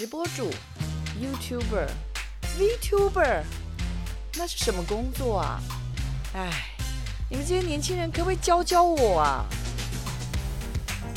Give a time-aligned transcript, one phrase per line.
[0.00, 0.50] 直播主、
[1.20, 1.86] YouTuber、
[2.58, 3.42] VTuber，
[4.34, 5.60] 那是什么工作啊？
[6.32, 6.50] 哎，
[7.28, 9.44] 你们这些年轻人可不可以教教我啊？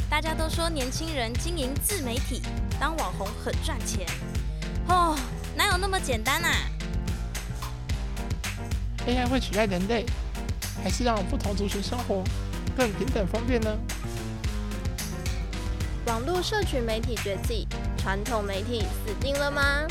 [0.10, 2.42] 大家都说年轻人经营自媒体、
[2.78, 4.06] 当网红很赚钱，
[4.90, 5.18] 哦，
[5.56, 6.52] 哪有那么简单啊
[9.08, 10.06] ？AI 会取代人类，
[10.84, 12.22] 还是让不同族群生活
[12.76, 13.78] 更平等方便呢？
[16.06, 17.66] 网络社群媒体崛起，
[18.04, 19.88] 传统媒体死定了吗？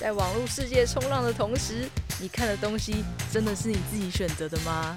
[0.00, 4.92] 在网络世界冲浪的同时，你看的东西真的是你自己选择的吗？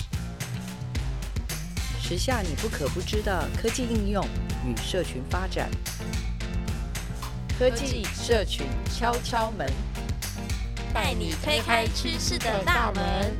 [2.01, 4.27] 时下你不可不知的科技应用
[4.65, 5.69] 与社群发展，
[7.59, 9.71] 科技社群敲敲门，
[10.95, 13.37] 带你推开趋势的大门，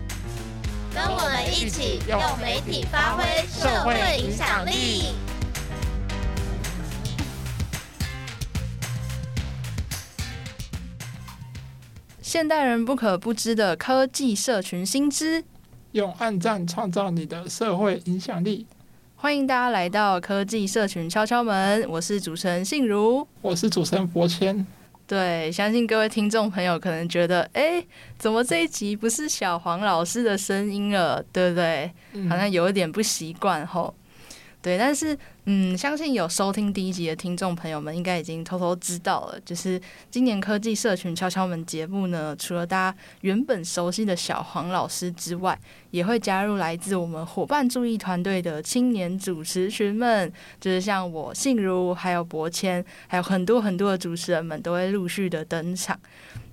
[0.94, 5.16] 跟我们一起用媒体发挥社会影响力。
[12.36, 15.42] 现代人不可不知的科技社群新知，
[15.94, 18.68] 用暗赞创造你的社会影响力。
[19.16, 24.68] 欢迎大家来到科技社群敲敲门，我是主持人信如，我是主持人博谦。
[25.08, 27.82] 对，相信各位听众朋友可能觉得，哎，
[28.18, 31.90] 怎么这一集不是小黄老师的声音了，对不对？
[32.12, 33.96] 嗯、好像有一点不习惯吼。
[34.62, 39.80] 对，但是嗯，相信有收听第一集的听众朋友们，应该已经偷偷知道了，就是
[40.10, 45.56] 今年科技社群敲敲门节目呢，除了大家原本熟悉的小黄老师之外，
[45.92, 56.00] 也会加入来自我们伙伴注意团队的青年主持群们，就是像我信如，还有博谦，还有很多很多的主持人们都会陆续的登场。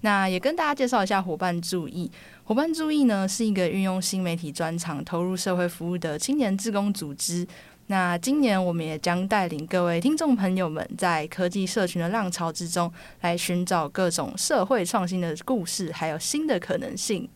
[0.02, 2.10] 那也跟大家介绍一下伙伴注意，
[2.44, 7.46] 伙伴注意呢是一个运用新媒体专长投入社会服务的青年志工组织。
[7.92, 12.90] 那今年我们也将带领各位听众朋友们，在科技社群的浪潮之中，
[13.20, 17.28] 来寻找各种社会创新的故事，还有新的可能性。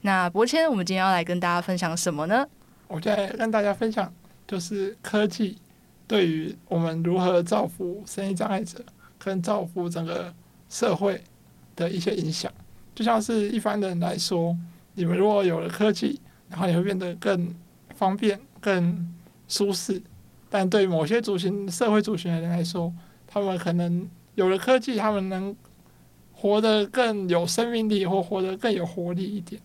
[0.00, 2.48] 那博谦，我们今天要来跟大家分享什么呢？
[2.86, 4.10] 我再跟大家分享，
[4.46, 5.58] 就是科技
[6.06, 8.82] 对于我们如何造福生意障碍者，
[9.18, 10.32] 跟造福整个
[10.70, 11.22] 社会
[11.76, 12.50] 的一些影响。
[12.94, 14.56] 就像是一般人来说，
[14.94, 16.18] 你们如果有了科技，
[16.48, 17.54] 然后你会变得更
[17.94, 19.14] 方便、更
[19.48, 20.00] 舒适，
[20.48, 22.92] 但对某些族群、社会族群的人来说，
[23.26, 25.56] 他们可能有了科技，他们能
[26.32, 29.60] 活得更有生命力，或活得更有活力一点。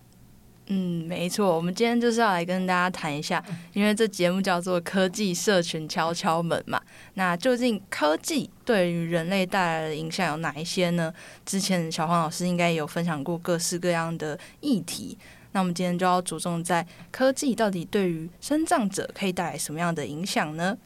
[0.67, 6.81] 嗯，没错，我们今天就是要来跟大家谈一下，因为这节目叫做《科技社群敲敲门》嘛。
[7.15, 11.13] 那究竟科技对于人类带来的影响有哪一些呢？
[11.45, 15.17] 之前小黄老师应该有分享过各式各样的议题。
[15.53, 20.77] 那我们今天就要着重在科技到底对于生障者可以带来什么样的影响呢？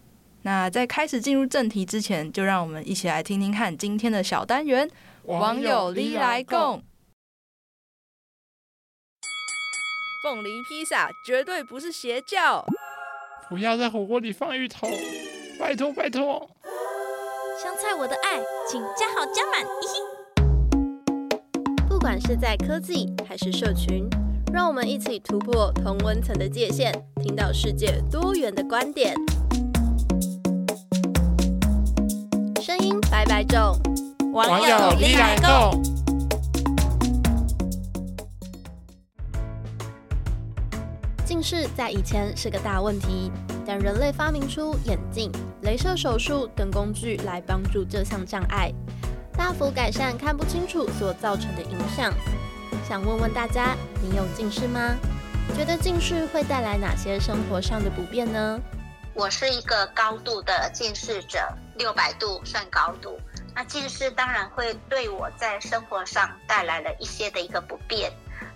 [0.44, 4.90] 那在开始进入正题之前，就让我们一起来听听看今天的小单元——
[5.26, 6.84] 网友哩来共。
[10.24, 12.66] 凤梨披萨绝对不是邪教，
[13.50, 14.88] 不要在火锅里放芋头，
[15.60, 16.50] 拜托拜托。
[17.62, 18.38] 香菜我的爱，
[18.70, 19.66] 请加好加满。
[21.88, 24.08] 不管是在科技还是社群。
[24.58, 26.92] 让我们一起突破同温层的界限，
[27.22, 29.14] 听到世界多元的观点。
[32.60, 33.80] 声音百百种，
[34.34, 35.80] 网友哩来共。
[41.24, 43.32] 近视在以前是个大问题，
[43.64, 45.32] 但人类发明出眼镜、
[45.62, 48.74] 镭射手术等工具来帮助这项障碍，
[49.34, 52.12] 大幅改善看不清楚所造成的影响。
[52.88, 54.96] 想问问大家，你有近视吗？
[55.58, 58.58] 觉得近视会带来哪些生活上的不便呢？
[59.14, 61.38] 我是一个高度的近视者，
[61.76, 63.20] 六百度算高度。
[63.54, 68.10] 那近视当然会对我在生活上带来了一些的一个不便，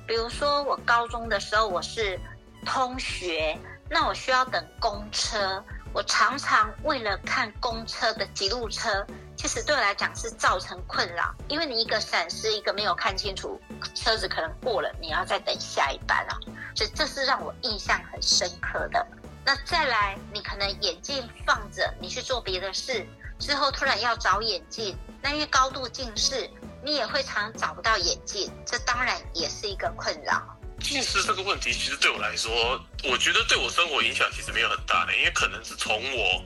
[0.08, 2.18] 比如说我高中的时候我是
[2.66, 3.60] 通学，
[3.90, 9.06] 那我需要等公车，我常常为了看公车的几路车。
[9.42, 13.60] 其实对我来讲是造成困扰，因为你一个闪失，一个没有看清楚，
[13.96, 16.38] 车子可能过了，你要再等下一班啊，
[16.76, 19.04] 所以这是让我印象很深刻的。
[19.44, 23.04] 那再来，你可能眼镜放着，你去做别的事，
[23.40, 26.48] 之后突然要找眼镜，那因为高度近视，
[26.84, 30.56] 你也会常常找不到眼镜，这当然也是一个困扰。
[30.80, 32.80] 近视这个问题，其实对我来说，
[33.10, 36.44] 我觉得对我生活影响其实没有很大的，因为可能是从我。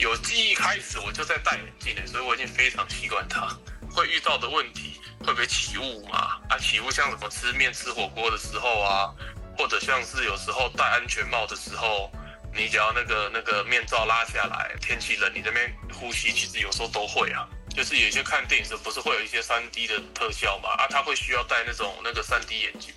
[0.00, 3.46] 有记忆开始，我就在戴眼镜了，所以我已经非常习惯它。
[3.92, 6.40] 会遇到的问题，会不会起雾嘛？
[6.48, 9.12] 啊，起雾像什么吃面吃火锅的时候啊，
[9.58, 12.10] 或者像是有时候戴安全帽的时候，
[12.54, 17.46] 你只要那个那个面罩拉下来，天气冷，你这边呼吸其实有时候都会啊。
[17.74, 20.70] 就是有些看电影时不是会有一些三 D 的特效嘛？
[20.70, 22.94] 啊，他会需要戴那种那个三 D 眼镜，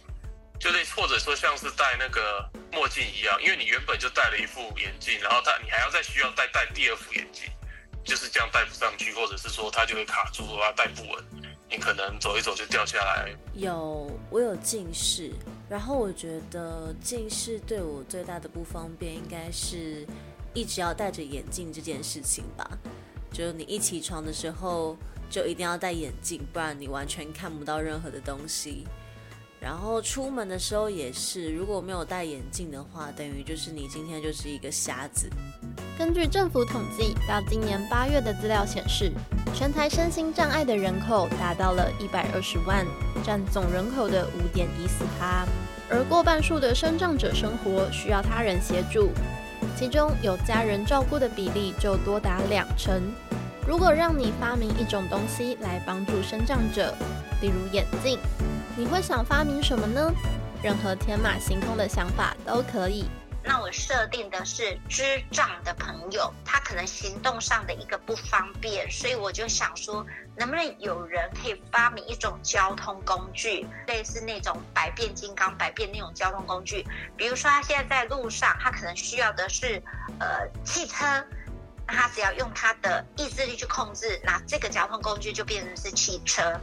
[0.63, 7.43] 就是或者说像是戴那个墨镜一样，因为你原本就戴了一副眼镜，然后他你还要再需要戴戴第二副眼镜，
[8.05, 11.21] 就是这样戴不上去，或者是说它就会卡住啊，戴不稳，
[11.69, 13.29] 你可能走一走就掉下来。
[13.55, 15.33] 有，我有近视，
[15.69, 20.07] 然后我觉得近视对我最大的不方便，应该是
[20.53, 22.65] 一直要戴着眼镜这件事情吧。
[23.33, 24.95] 就是你一起床的时候
[25.29, 28.87] 就一定要戴眼镜，不然你完全看不到任何的东西。
[29.63, 35.29] 然后出门的时候也是，如果没有戴眼镜的话，等于就是你今天就是一个瞎子。
[35.97, 39.09] 根据政府统计，到今年八月的资料显示，
[39.55, 42.85] 全台身心障碍的人口达到了一百二十万，
[43.23, 45.45] 占总人口的五点一四趴。
[45.89, 49.11] 而过半数的身障者生活需要他人协助。
[49.77, 53.01] 其中有家人照顾的比例就多达两成。
[53.65, 56.93] 如果让你发明一种东西来帮助身障者，
[57.41, 58.19] 例如眼镜，
[58.75, 60.11] 你会想发明什么呢？
[60.63, 63.05] 任何天马行空的想法都可以。
[63.43, 70.03] 那我设定的是智障的朋友，他可能行动上的一个不方便，所以我就想说，
[70.35, 76.83] 能不能有人可以发明一种交通工具，类似那种百变金刚、百变那种交通工具。
[77.15, 79.79] 比如说，他现在在路上，他可能需要的是
[80.19, 81.05] 呃汽车，
[81.85, 86.59] 那他只要用他的意志力去控制，那这个交通工具就变成是汽车。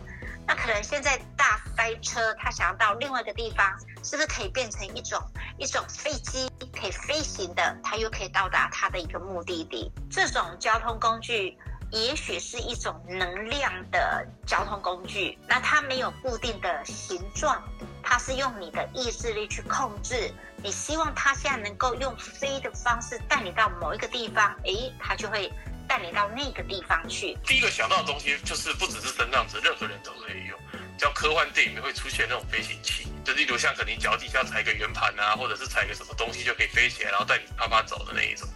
[0.51, 5.17] 那可能现在大塞车，他想要到另外一个地方，是不是可以变成一种
[5.59, 9.93] 一种飞机，可以飞行的，他又可以到达他的一个目的地？
[10.11, 11.57] 这种交通工具
[11.93, 17.63] 也许是一种能量的交通工具，那它没有固定的形状，
[18.03, 20.35] 它是用你的意志力去控制。
[20.65, 25.53] 你希望它现在能够用飞的方式带你到某一个地方，诶，它就会。
[25.91, 27.37] 带你到那个地方去。
[27.45, 30.57] 第一个想到的东西就是不只是身障者，任何人都可以用。
[30.97, 38.49] 像科幻电影里面会出现那种飞行器，就例如像可能你脚底下踩个圆盘啊，或者是踩个什么东西就可以飞起来，然后带你啪啪走的那一种。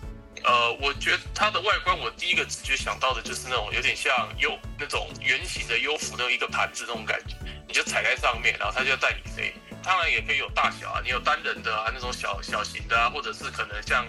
[0.44, 7.34] 呃，我觉得它的外观，我第一个直觉想到的就是那种有点像优那种圆形的优服那一个盘子那种感觉，
[7.66, 9.52] 你就踩在上面，然后它就要带你飞。
[9.82, 14.06] 当然也可以有大小啊，你有单人的啊，那种小小型的啊，或者是可能像。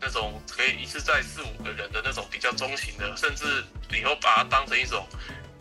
[0.00, 5.06] 那种可以一次载四五个人的那种比较中型的，甚至以后把它当成一种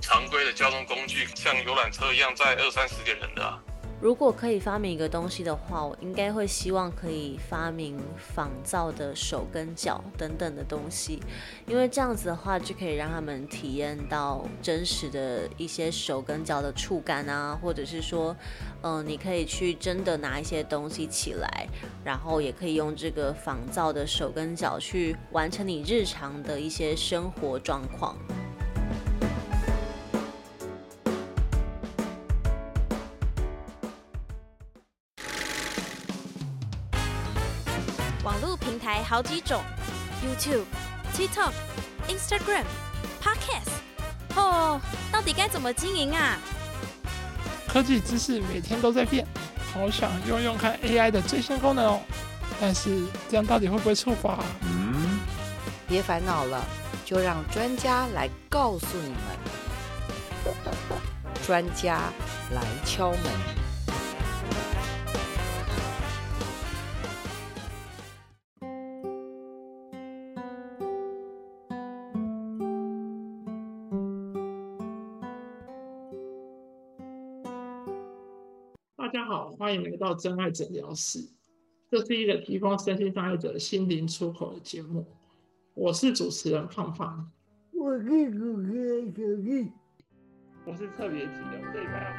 [0.02, 3.60] 常规的交通工具，像游览车一样载二三十个人的。
[4.06, 11.20] 如果可以发明一个东西的话，我应该会希望可以发明仿造的手跟脚等等的东西，
[11.66, 18.36] 因为这样子的话就可以让他们体验到真实的一些手跟脚的触感啊，或者是说，
[18.84, 21.68] 嗯、你可以去真的拿一些东西起来，
[22.04, 28.16] 然后也可以用这个仿造的手跟脚去完成你日常的一些生活状况。
[39.16, 39.64] 好几种
[40.22, 40.66] ，YouTube、
[41.16, 41.54] TikTok、
[42.10, 42.66] Instagram、
[43.24, 43.72] Podcast，
[44.36, 44.78] 哦，
[45.10, 46.38] 到底该怎么经营啊？
[47.66, 49.26] 科技知识每天都在变，
[49.74, 52.02] 好想用用看 AI 的最新功能哦。
[52.60, 54.38] 但是这样到底会不会触发？
[54.64, 55.22] 嗯，
[55.88, 56.62] 别烦恼了，
[57.06, 60.54] 就让专家来告诉你们。
[61.48, 62.02] 专家
[62.52, 63.65] 来敲门。
[79.58, 81.20] 欢迎来到真爱诊疗室，
[81.90, 85.06] 这是一个提供身心障碍者心灵出口的节目。
[85.74, 87.32] 我是主持人胖胖，
[87.72, 89.72] 我是主持人小丽，
[90.66, 92.14] 我是特别级的这一排。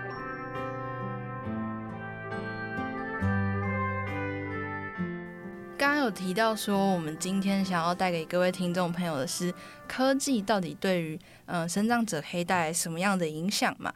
[5.78, 9.52] 刚刚有提到说，我们今天想要带给各位听众朋友的是
[9.86, 13.92] 科技到底对于嗯身障者可以带来什么样的影响嘛？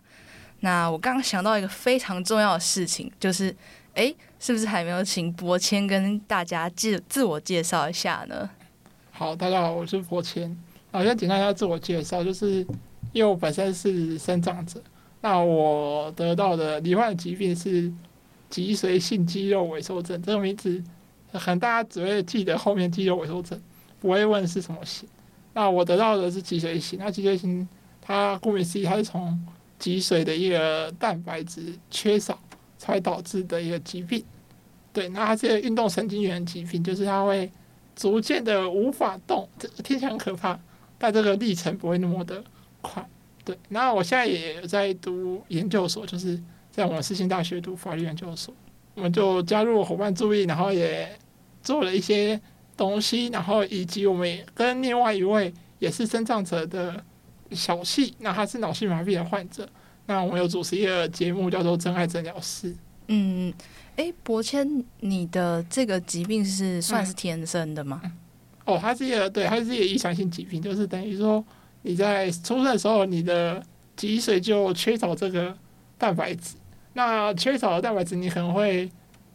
[0.60, 3.54] 那我刚刚想到一个非常重要的事情，就是，
[3.94, 8.48] 哎，是不是还没有请博谦跟大家自自我介绍一下呢？
[9.10, 10.56] 好，大家好，我是柏谦。
[10.92, 12.66] 好，先简单一下自我介绍，就是
[13.12, 14.82] 因为我本身是身障者，
[15.20, 17.92] 那我得到的罹患的疾病是
[18.48, 20.82] 脊髓性肌肉萎缩症，这个名字
[21.32, 23.60] 可能大家只会记得后面肌肉萎缩症，
[24.00, 25.08] 不会问是什么型。
[25.52, 27.66] 那我得到的是脊髓型，那脊髓型
[28.00, 29.38] 它顾名思义，它是从
[29.80, 32.38] 脊髓的一个蛋白质缺少
[32.78, 34.22] 才导致的一个疾病，
[34.92, 37.50] 对，那它这个运动神经元疾病，就是它会
[37.96, 40.56] 逐渐的无法动，这听起来很可怕，
[40.98, 42.44] 但这个历程不会那么的
[42.80, 43.04] 快。
[43.44, 48.54] 对，那我现在也在读研究所，就是在我们世新大学读法律研究所。
[48.94, 51.08] 我们就加入伙伴注意，然后也
[51.62, 52.38] 做了一些
[52.76, 57.02] 东西，然后以及我们也跟另外一位也是身障者的
[57.52, 59.68] 小细，那他是脑性麻痹的患者，
[60.06, 62.72] 那我们有主持一个节目叫做《真爱诊疗室》。
[63.08, 63.52] 嗯，
[63.96, 68.00] 哎，博谦，你的这个疾病是算是天生的吗？
[68.04, 68.12] 嗯、
[68.66, 71.44] 哦，它是一个对，它是一个遗传性疾病，就是等于说
[71.82, 73.60] 你在出生的时候，你的
[73.96, 75.56] 脊髓就缺少这个
[75.98, 76.54] 蛋白质。
[76.92, 78.90] 那缺少的蛋白质，你可能会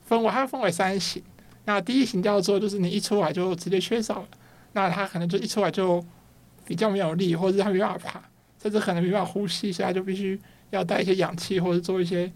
[0.05, 1.21] 分为它分为三型。
[1.65, 4.27] 那第一型叫做就是你一出来就直接缺少了，
[4.73, 6.03] 那它可能就一出来就
[6.65, 8.21] 比较没有力，或者是它没办法爬，
[8.61, 10.39] 甚至可能没办法呼吸，所以它就必须
[10.71, 12.31] 要带一些氧气或者做一些。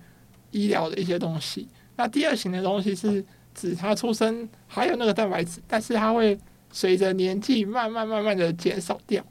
[0.51, 1.67] 医疗的一些东西。
[1.95, 6.35] 那第二型的东西是指他出生还有那个蛋白质，但是它会
[6.71, 9.23] 随着年纪慢慢慢慢的减少掉。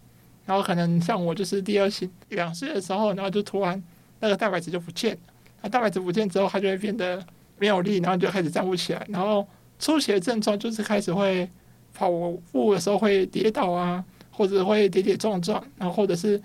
[0.46, 3.82] 然后可能像我就是第二型，两岁的时候，然后就突然
[4.20, 5.20] 那个蛋白质就不见了。
[5.60, 7.20] 那蛋白质不见之后，它就会变得
[7.58, 9.04] 没有力，然后就开始站不起来。
[9.08, 9.44] 然后
[9.80, 11.50] 出血症状就是开始会
[11.92, 12.08] 跑
[12.52, 14.04] 步的时候会跌倒啊，
[14.38, 16.40] 或者会跌跌撞撞，然后或者是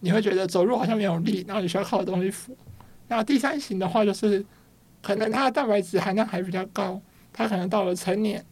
[0.00, 2.54] 你会觉得走路好像没有力，然后你需要靠东西扶。
[3.08, 4.44] 那第三型的话，就是
[5.00, 7.00] 可能他的蛋白质含量还比较高，
[7.32, 8.44] 他可能到了成年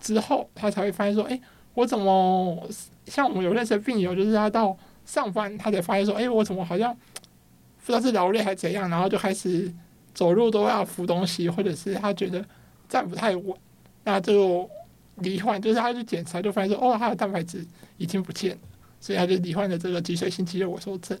[0.00, 1.40] 之后，他才会发现说，哎，
[1.74, 2.68] 我怎么
[3.06, 9.74] 像我们有认识的病友，就是他到上班，他才发现说，哎，我怎么好像不知道是劳累还是怎样，然后就开始
[10.14, 12.44] 走路都要扶东西，或者是他觉得
[12.88, 13.56] 站不太稳，
[14.04, 14.70] 那就
[15.16, 18.62] 罹患，就是他去检查就发现说，哦，他的蛋白质已经不见了，
[19.00, 21.18] 所以他就罹患了这个脊髓性肌肉萎缩症。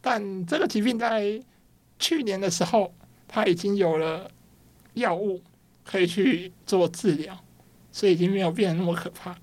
[0.00, 1.40] 但这个疾病在
[1.98, 2.92] 去年的时候，
[3.28, 4.30] 他已经有了
[4.94, 5.40] 药物
[5.84, 7.38] 可以去做治疗，
[7.92, 9.36] 所以已经没有变得那么可怕。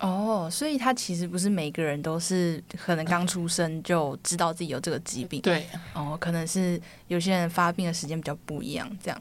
[0.00, 5.40] 哦，所以他其实不是每个人都是可能刚出生就知道自己有这个疾病。
[5.40, 9.20] 对，哦，可能是有些人发病的时间比较不一样，这样。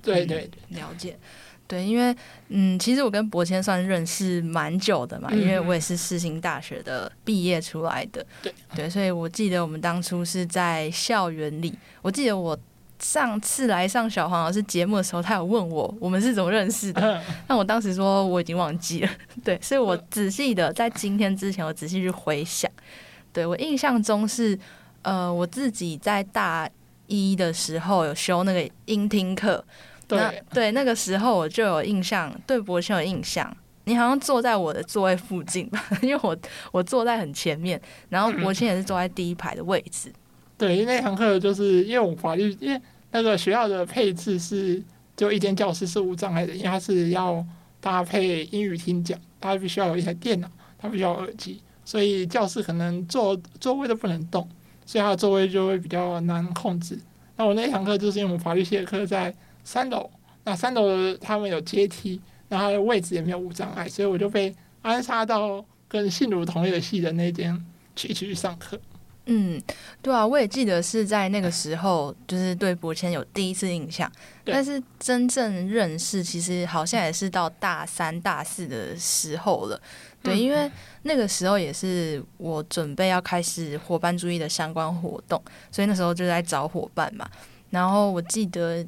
[0.00, 1.18] 对对，嗯，了解。
[1.68, 2.14] 对，因为
[2.48, 8.24] 嗯，其实我跟博谦算认识蛮久的嘛，嗯、因为我也是世新大学的毕业出来的。
[8.40, 11.74] 对对，所以我记得我们当初是在校园里。
[12.02, 12.56] 我记得我
[13.00, 19.10] 上次来上小黄老师节目的时候，他有问我我们是怎么认识的，但我当时说我已经忘记了。
[19.42, 22.70] 对，所以我仔细的在今天之前，我仔细去回想。
[23.32, 24.56] 对，我印象中是
[25.02, 26.70] 呃，我自己在大
[27.08, 29.64] 一的时候有修那个音听课。
[30.08, 33.54] 对对，那个时候我就有印象，对柏谦有印象。
[33.88, 36.36] 你好像坐在我的座位附近吧， 因为我
[36.72, 40.08] 我坐在很前面，然后柏谦也是坐在第一排的位置。
[40.08, 40.14] 嗯、
[40.58, 42.80] 对，因为那堂课就是因为我法律，因为
[43.12, 44.82] 那个学校的配置是
[45.16, 47.46] 就一间教室是无障碍的，因为它是要
[47.80, 54.48] 搭配英语听讲，它必须要有一台电脑，它必须要有耳机，所以教室可能座座位都不能动，
[54.84, 56.98] 所以它的座位就会比较难控制。
[57.36, 59.32] 那我那堂课就是因为我们法律系的课在。
[59.66, 60.08] 三楼，
[60.44, 68.80] 那三楼他们有阶梯，然后位置也没有无障碍，所以我就被安插到跟信如同一个系的那间去一起去上课。
[69.24, 69.60] 嗯，
[70.00, 74.10] 对啊，我也记得是在那个时候，就是对柏谦有第一次印象，
[74.44, 79.80] 但是真正认识其实好像也是到大三、大四的时候了。
[80.22, 80.70] 对，因为
[81.02, 85.42] 那个时候也是我准备要开始伙伴主义的相关活动，
[85.72, 87.28] 所以那时候就在找伙伴嘛。
[87.70, 88.86] 然后我记得。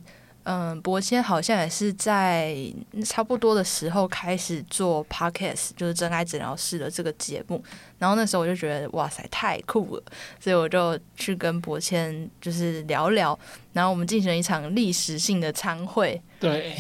[0.51, 2.57] 嗯，博谦好像也是在
[3.05, 7.63] 差不多的时候开始做 podcast，就是真爱诊疗室的这个节目。
[7.99, 10.03] 然后那时候我就觉得哇塞，太酷了，
[10.41, 13.39] 所以我就去跟博谦就是聊聊。
[13.73, 16.21] 然后我们进行了一场历史性的参会。
[16.41, 16.75] 对，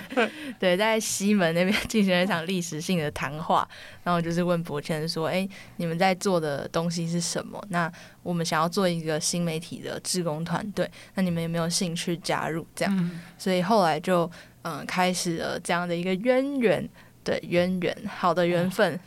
[0.58, 3.66] 对，在西门那边 进行了一场历史性的谈话，
[4.02, 7.62] 然后就是问博谦说：“哎，你们在做的东西是什么？
[7.70, 7.90] 那
[8.22, 12.66] 我们想要做一个新媒体的志工团队，那你们有没有兴趣加入？
[12.74, 14.30] 这样，嗯、所以后来就
[14.62, 16.86] 嗯开始了这样的一个渊源，
[17.24, 19.00] 对，渊源，好的缘分。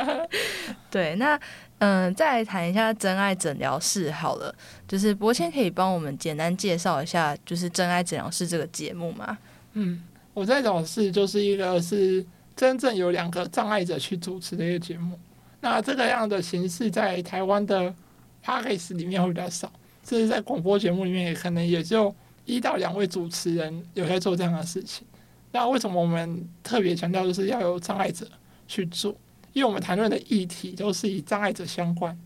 [0.90, 1.40] 对，那。”
[1.80, 4.54] 嗯，再来谈一下真爱诊疗室好了，
[4.86, 9.38] 就是博谦可以帮我们简单介绍一下，就是真爱诊疗室这个节目吗？
[9.72, 10.02] 嗯，
[10.34, 12.22] 我在诊疗室就是一个是
[12.54, 15.18] 真正有两个障碍者去主持的一个节目。
[15.62, 17.94] 那这个样的形式在台湾的
[18.44, 19.72] Podcast 里面会比较少，
[20.06, 22.14] 甚至在广播节目里面也可能也就
[22.44, 25.06] 一到两位主持人有在做这样的事情。
[25.52, 28.26] 那为什么我们特别强调就是要有障碍者
[28.68, 29.14] 去做？
[29.52, 32.16] 因为我们谈论的议题都是以障碍者相关，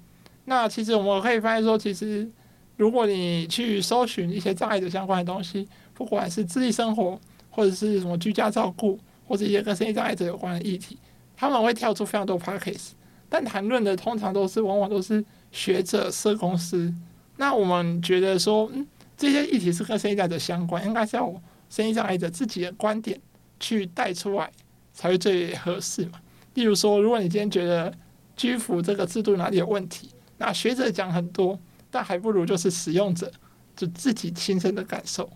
[0.44, 2.28] 那其实我们可以发现说，其实
[2.76, 10.98] 如果你去搜寻一些障碍者相关的东西，不管是自立生活，或者是什么居家照顾，或者一些跟身心障碍者有关的议题，
[11.34, 12.90] 他们会跳出非常多 podcast，
[13.30, 16.92] 但谈论的通常都是往往都是学者、社公司。
[17.38, 21.32] 那我们觉得说，嗯，这些议题是跟身心障碍者相关，应该是要
[21.74, 23.20] 身心障碍者自己的观点
[23.58, 24.48] 去带出来
[24.92, 26.20] 才会最合适嘛。
[26.54, 27.92] 例如说，如果你今天觉得
[28.36, 31.58] 居服这个制度哪里有问题，那学者讲很多，
[31.90, 33.28] 但还不如就是使用者
[33.74, 35.28] 就自己亲身的感受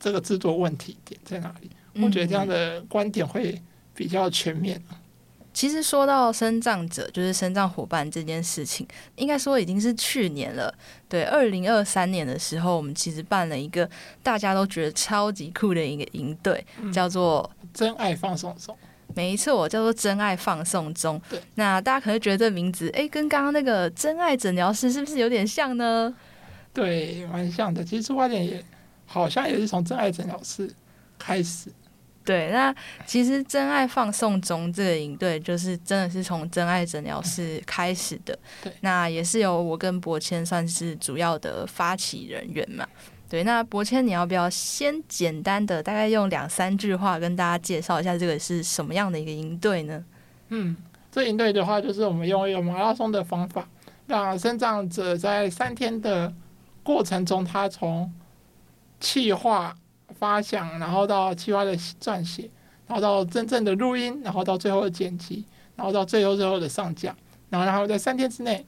[0.00, 1.70] 这个制度问题点在哪里。
[2.02, 3.62] 我觉得这样的观点会
[3.94, 4.82] 比较全面。
[5.54, 10.74] 其实说到生障者，就是生障伙伴这件事情，应该说已经是去年了。
[11.08, 13.88] 对，二零二三年的时候，我们其实办了一个
[14.22, 18.76] 大家都觉得超级酷的一个营队，叫做“真爱放送中”。
[19.14, 21.22] 没错，叫做“真爱放送中”。
[21.30, 26.12] 对，那大家可能觉得这名字，哎，跟刚刚那个“真爱诊疗师”是不是有点像呢？
[26.72, 27.84] 对，蛮像的。
[27.84, 28.60] 其实出发点也
[29.06, 30.68] 好像也是从“真爱诊疗师”
[31.16, 31.70] 开始。
[32.24, 38.38] 对，那其实“真爱放送中”这个营队，就是真的是从“真爱诊疗室”开始的。
[38.62, 42.86] 对，那也是由我跟博谦算是主要的发起人员嘛。
[43.28, 50.04] 对，那博谦，你要不要先简单的大概用两三句话跟大家介绍一下这个是什么样的一个营队呢？
[50.48, 50.74] 嗯，
[51.10, 53.68] 这营队的话，就是我们用一个马拉松的方法，
[54.06, 56.32] 让生长者在三天的
[56.82, 58.10] 过程中，他从
[59.00, 59.74] 企划
[60.24, 62.48] 发想，然后到企划的撰写，
[62.86, 65.44] 然后到真正的录音，然后到最后的剪辑，
[65.76, 67.14] 然后到最后最后的上架，
[67.50, 68.64] 然后然后在三天之内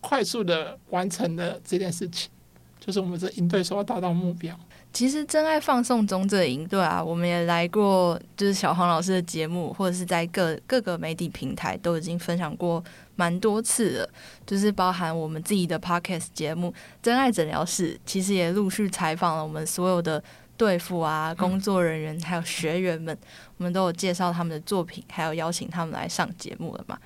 [0.00, 2.30] 快速的完成了这件事情。
[2.78, 4.56] 就是我们这营队所要达到目标。
[4.92, 12.82] 其实真爱放送中这营队啊，我们也来过，就是小黄老师的节目，或者是在各各个媒体平台都已经分享过
[13.14, 14.08] 蛮多次了。
[14.44, 20.22] 就是包含我们自己的 podcast 节目《真爱诊疗室》，其实也陆续采访了我们所有的
[20.62, 23.16] 队辅啊、工作人员，还有学员们，
[23.56, 26.96] 我们都有介绍他们的作品，还有邀请他们来上节目了嘛。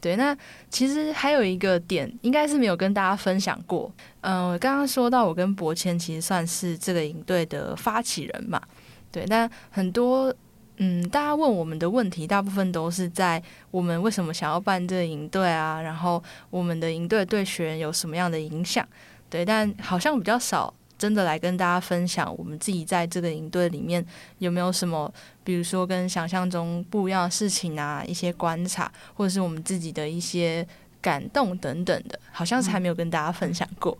[0.00, 0.36] 对，那
[0.70, 3.92] 其实还有一个点，应该是没有跟大家分享过。
[4.20, 8.62] 嗯、呃，刚刚说到我跟博谦其实算是这个营队的发起人嘛。
[9.10, 10.32] 对，但很多
[10.76, 18.86] 嗯，大家问我们的问题，大部分都是在我们为什么想要办这个营队啊，然后我们的营队对学员有什么样的影响？
[19.28, 20.72] 对，但好像比较少。
[21.00, 24.04] 真的来跟大家分享，我们自己在这个营队里面
[24.36, 25.10] 有没有什么，
[25.42, 30.66] 比如说跟想象中不一样的事情啊，一些观察，或者是我们自己的一些
[31.00, 33.96] 感动等等的，好像是还没有跟大家分享过。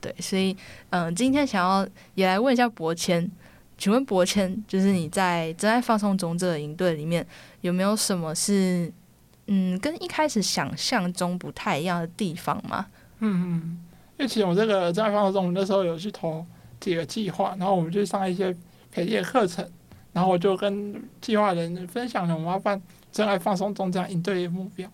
[0.00, 0.56] 对，所以
[0.90, 3.30] 嗯，今天想要也来问一下博谦，
[3.78, 7.24] 请问博谦，就是你在真爱放送中这个营队里面
[7.60, 8.92] 有没有什么是
[9.46, 12.86] 嗯，跟一开始想象中不太一样的地方吗？
[13.20, 13.78] 嗯嗯。
[14.18, 16.44] 因为其实我这个真爱放松中，我那时候有去投
[16.78, 18.54] 几个计划，然后我们就上一些
[18.90, 19.66] 培训课程，
[20.12, 24.88] 然后我就跟计划人分享了我们要办真爱放松中这样应对的目标。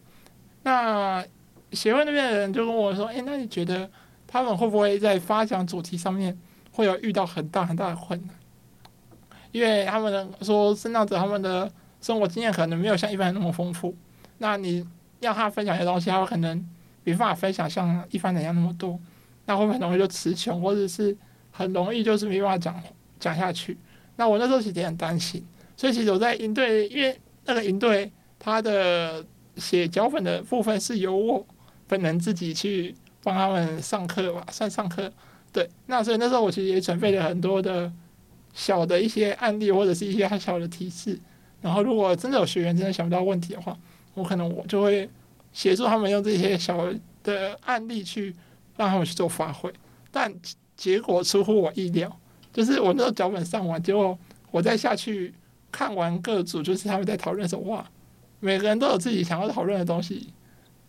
[0.62, 1.24] 那
[1.72, 3.90] 协会那边的人就跟我说：“哎，那你觉得
[4.26, 6.38] 他们会不会在发想主题上面
[6.72, 8.34] 会有遇到很大很大的困难？
[9.50, 13.94] 因为他们说，身障者他们的生活经验可能没有像一般人那么丰富。
[14.38, 14.86] 那你
[15.20, 16.64] 要他分享一些东西，他可能。”
[17.10, 19.00] 没办法分享像一般人一样那么多，
[19.46, 21.16] 那会不会很容易就词穷，或者是
[21.50, 22.82] 很容易就是没办法讲
[23.18, 23.78] 讲下去？
[24.16, 25.42] 那我那时候其实也很担心，
[25.74, 29.24] 所以其实我在营队，因为那个营队他的
[29.56, 31.46] 写脚本的部分是由我
[31.86, 35.10] 本人自己去帮他们上课吧，算上课。
[35.50, 37.90] 对，那所以那时候我其实也准备了很多的
[38.52, 41.18] 小的一些案例或者是一些很小的提示，
[41.62, 43.74] 然后如果真的有学员真的想不到问题的话，
[44.12, 45.08] 我可能我就会。
[45.58, 46.88] 协助他们用这些小
[47.24, 48.32] 的案例去
[48.76, 49.68] 让他们去做发挥，
[50.12, 50.32] 但
[50.76, 52.16] 结果出乎我意料，
[52.52, 54.16] 就是我那个脚本上完，结果
[54.52, 55.34] 我再下去
[55.72, 57.84] 看完各组，就是他们在讨论什么，
[58.38, 60.32] 每个人都有自己想要讨论的东西，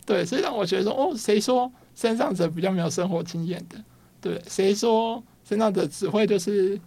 [0.06, 3.84] 对，所以让我觉得说，哦，谁说身上者比较没有生活经验的？
[4.22, 6.80] 对，谁说身上者只会就是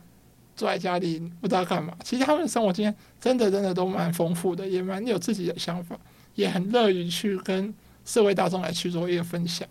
[0.54, 1.96] 坐在家里不知道干嘛？
[2.04, 5.98] 其实他们的生活经验真的真的都蛮丰富的，也蛮有自己的想法。
[6.34, 7.72] 也很乐于去跟
[8.04, 9.66] 社会大众来去做一个分享。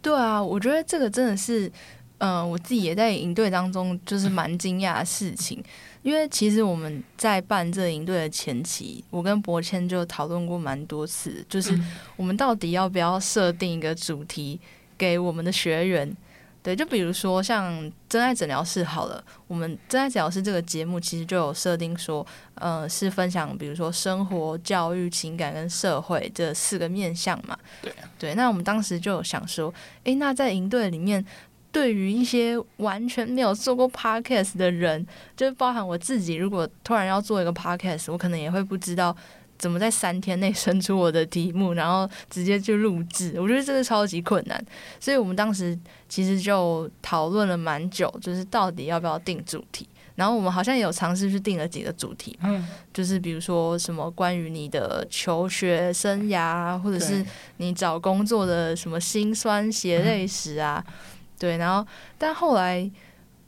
[0.00, 1.66] 对啊，我觉得这个真的是，
[2.18, 5.62] 嗯、呃，我自己也在营队当中就是蛮惊讶的事情。
[6.02, 11.78] 因为其实我们在办这营队的前期，我跟博谦就讨论过蛮多次，就是
[12.16, 14.58] 我们到底要不要设定一个主题
[14.96, 16.16] 给我们的学员。
[16.68, 22.26] 对，就比如说像真爱诊疗室好了，我们真爱诊疗室这个节目其实就有设定说，
[22.56, 27.56] 呃，是分享比如说生活、教育、情感跟社会这四个面向嘛。
[27.80, 29.72] 对，对，那我们当时就有想说，
[30.04, 31.24] 诶，那在营队里面，
[31.72, 39.16] 对于一些完全没有做过 podcast 的人，就包含我自己，如果突然要做一个 podcast，我可能也会不知道
[39.58, 43.34] 怎么在三天内生出我的题目，然后直接就录制？
[43.40, 44.64] 我觉得这个超级困难，
[45.00, 45.76] 所以我们当时
[46.08, 49.88] 其实就讨论了蛮久，就是到底要不要定主题。
[50.14, 57.24] 然后我们好像也有尝试去定了几个主题，嗯，就是比如说什么关于你的求学生涯，或者是
[57.58, 60.84] 你找工作的什么辛酸血泪史啊，
[61.38, 61.56] 对。
[61.56, 62.90] 然后但后来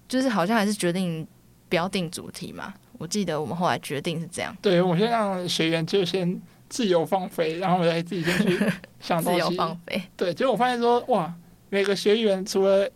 [0.08, 1.26] 就是好像还是决定
[1.68, 2.72] 不要定主题嘛。
[3.00, 8.58] 我记得我们后来决定是这样，对，我先让学员就先自由放飞，然后我再自己先去
[9.00, 9.20] 想。
[9.20, 10.32] 自由放飞，对。
[10.32, 11.34] 结果我发现说，哇，
[11.70, 12.88] 每个学员除了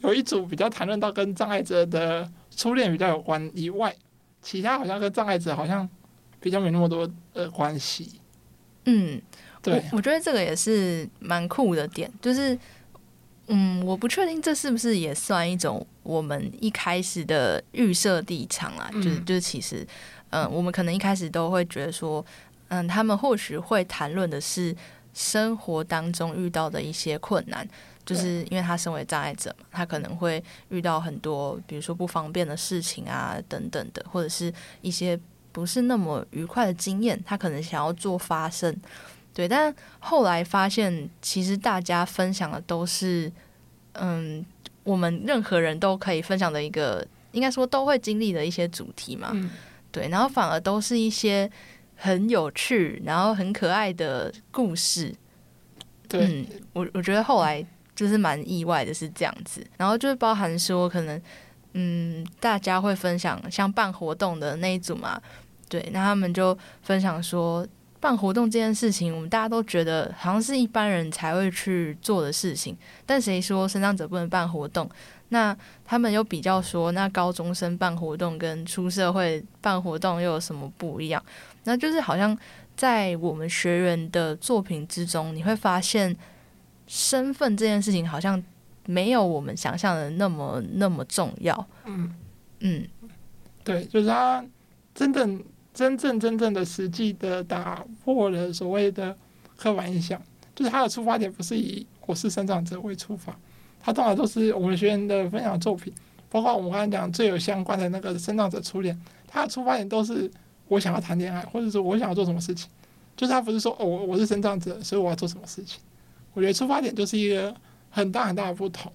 [0.00, 2.28] 有一组比较谈论到跟障碍者的。
[2.58, 3.94] 初恋比较有关以外，
[4.40, 5.86] 其他好像跟障碍者好像
[6.40, 8.18] 比较没那么多的关系。
[8.86, 9.20] 嗯，
[9.60, 12.58] 对我，我觉得这个也是蛮酷的点，就是，
[13.48, 19.86] 嗯，我不确定这是不是也算一种我们一开始的预设立场啊，嗯、就是就是其实，
[20.30, 22.24] 嗯，我们可能一开始都会觉得说，
[22.68, 24.74] 嗯，他们或许会谈论的是
[25.14, 27.66] 生活当中遇到的一些困难。
[28.04, 35.18] 就是因为他身为障碍者嘛，他可能会遇到很多，比如说不方便的事情啊，等等的，或者是一些
[35.50, 38.72] 不是那么愉快的经验，他可能想要做发声，
[39.36, 39.46] 对。
[39.46, 43.30] 但后来发现，其实大家分享的都是，
[43.92, 44.42] 嗯，
[44.84, 49.50] 我们任何人都可以分享的一个，应该说都会经历的一些主题嘛，嗯，
[49.92, 50.08] 对。
[50.08, 51.50] 然后反而都是一些
[51.94, 55.14] 很有趣，然后很可爱的故事，
[56.08, 56.24] 对。
[56.24, 57.66] 嗯，我我觉得后来。
[57.96, 59.66] 就是蛮意外的，是这样子。
[59.78, 61.22] 然后就是包含说，可能
[61.72, 65.18] 嗯，大家会分享像办活动的那一组嘛，
[65.66, 67.66] 对，那他们就分享说，
[68.06, 72.76] 办活动这件事情，我们大家都觉得好像是一般人才会去做的事情。
[73.04, 74.88] 但谁说身障者不能办活动？
[75.30, 81.20] 那他们又比较说，那高中生办活动跟出社会办活动又有什么不一样？
[81.64, 82.38] 那就是好像
[82.76, 86.16] 在我们学员的作品之中，你会发现。
[86.88, 88.40] 身份这件事情好像
[88.84, 91.66] 没有我们想象的那么那么重要。
[91.84, 92.14] 嗯
[92.60, 92.86] 嗯，
[93.64, 94.44] 对，就是他
[94.94, 95.42] 真正
[95.76, 99.14] 真正真正的实际的打破了所谓的
[99.58, 100.18] 刻板印象，
[100.54, 103.36] 就是他的出发点不是以我是身障者为出发，
[103.78, 105.92] 他通常都是我们学员的分享作品，
[106.30, 110.30] 包括我们刚才讲最有相关的那个身障者初恋，他的出发点都是
[110.68, 112.70] 我想要谈恋爱，或者是我想要做什么事情，
[113.14, 115.78] 就是他不是说哦我是身障者，所以我要做什么事情。
[116.32, 117.54] 我觉得出发点就是一个
[117.90, 118.90] 很大很大的不同。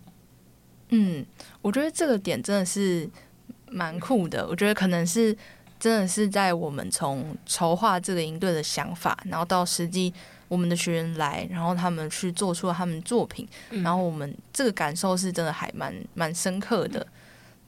[0.89, 1.24] 嗯，
[1.62, 3.08] 我觉得这个点真的是
[3.70, 4.48] 蛮酷的。
[4.48, 5.36] 我觉得可能是
[5.82, 10.13] 真的是在我们从筹划这个营队的想法，然后到实际
[10.48, 17.06] 我们的学员来，然后他们去做出了他们作品，然后我们这个感受是真的还蛮蛮深刻的。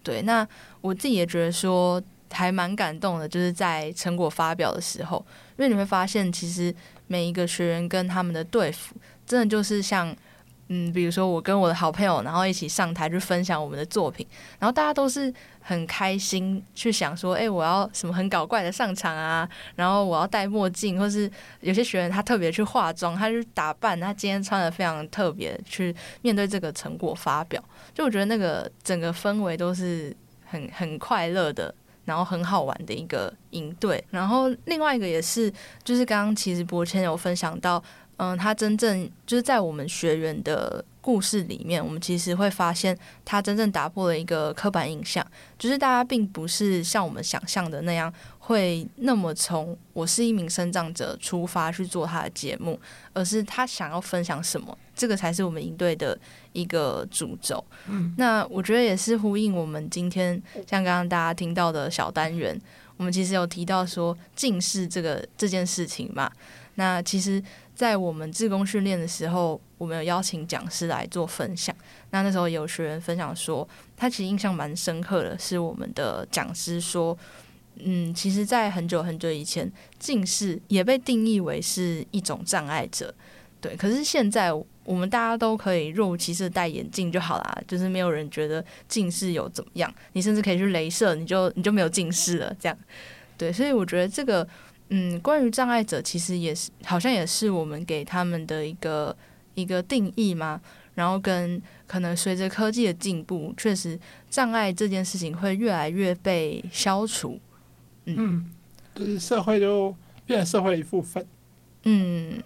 [0.04, 0.48] 对，那
[0.80, 2.00] 我自己也觉得说
[2.32, 5.26] 还蛮感动的，就是在成果发表的时候，
[5.58, 6.74] 因为你会发现其实
[7.08, 8.96] 每一个学员跟他们的队服。
[9.26, 10.14] 真的就是像，
[10.76, 14.26] 嗯，比如说我跟我的好朋友，然后一起上台去分享我们的作品，
[14.58, 15.32] 然后大家都是
[15.62, 21.30] 很开心去想说，哎，我要什么很搞怪的上场啊，然后我要戴墨镜，或是
[21.62, 31.72] 有些学员他特别去化妆，他去打扮，他今天穿的非常特别，去面对这个成果发表，就我觉得那个整个氛围都是很很快乐的，
[32.06, 34.04] 然后很好玩的一个营队。
[34.10, 37.84] 然后另外一个也是，就是刚刚其实博谦有分享到。
[38.24, 45.26] 嗯，他真正就是在我们学员的故事里面，我们其实会发现，他真正打破了一个刻板印象，
[45.60, 52.80] 就是大家并不是像我们想象的那样，会那么从我是一名生长者出发去做他的节目，
[53.14, 56.18] 而是他想要分享什么，这个才是我们营队的
[56.54, 57.62] 一个主轴。
[57.88, 62.58] 嗯，那我觉得也是呼应我们今天像刚刚大家听到的小单元，
[62.96, 66.32] 我们其实有提到说近视这个这件事情嘛，
[66.76, 67.44] 那其实。
[67.76, 71.76] 在我们自工训练的时候，我们有邀请讲师来做分享。
[72.12, 77.18] 那那时候有学员分享说，他其实印象蛮深刻的，是我们的讲师说，
[77.78, 83.12] 嗯，其实，在很久很久以前，近视也被定义为是一种障碍者。
[83.60, 92.56] 对，可是现在我们大家都可以若无其事戴眼镜就好啦，就是没有人觉得近视有怎么样，你甚至可以去镭射，你就你就没有近视了。
[92.60, 92.78] 这样，
[93.36, 94.48] 对，所以我觉得这个。
[94.96, 99.16] 嗯，关于障碍者，其实也是好像也是我们给他们的一个
[99.56, 100.62] 一个定义嘛。
[100.94, 107.40] 然后跟可能随着科技的进步，确实障碍这件事情会越来越被消除。
[108.06, 108.52] 嗯，嗯，
[108.94, 109.96] 就是社会就
[110.28, 111.26] 变成社会的一部分。
[111.86, 112.44] 嗯嗯，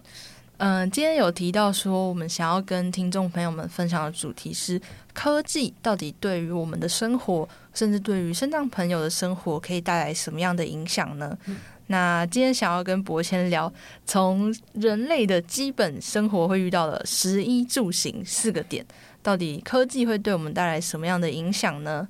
[0.56, 4.82] 呃，今天有提到说，我们想要跟听众朋友们分享的主题是
[5.14, 11.38] 科技到底对于我们的生活，甚至对于身障朋友的生活，可以带来什么样的影响呢？
[11.88, 13.72] 那今天想要跟博谦聊，
[14.06, 18.86] 从人类的基本生活会遇到的食衣住行四个点，
[19.24, 22.08] 到底科技会对我们带来什么样的影响呢？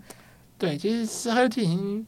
[0.57, 2.05] 对，其实科技已经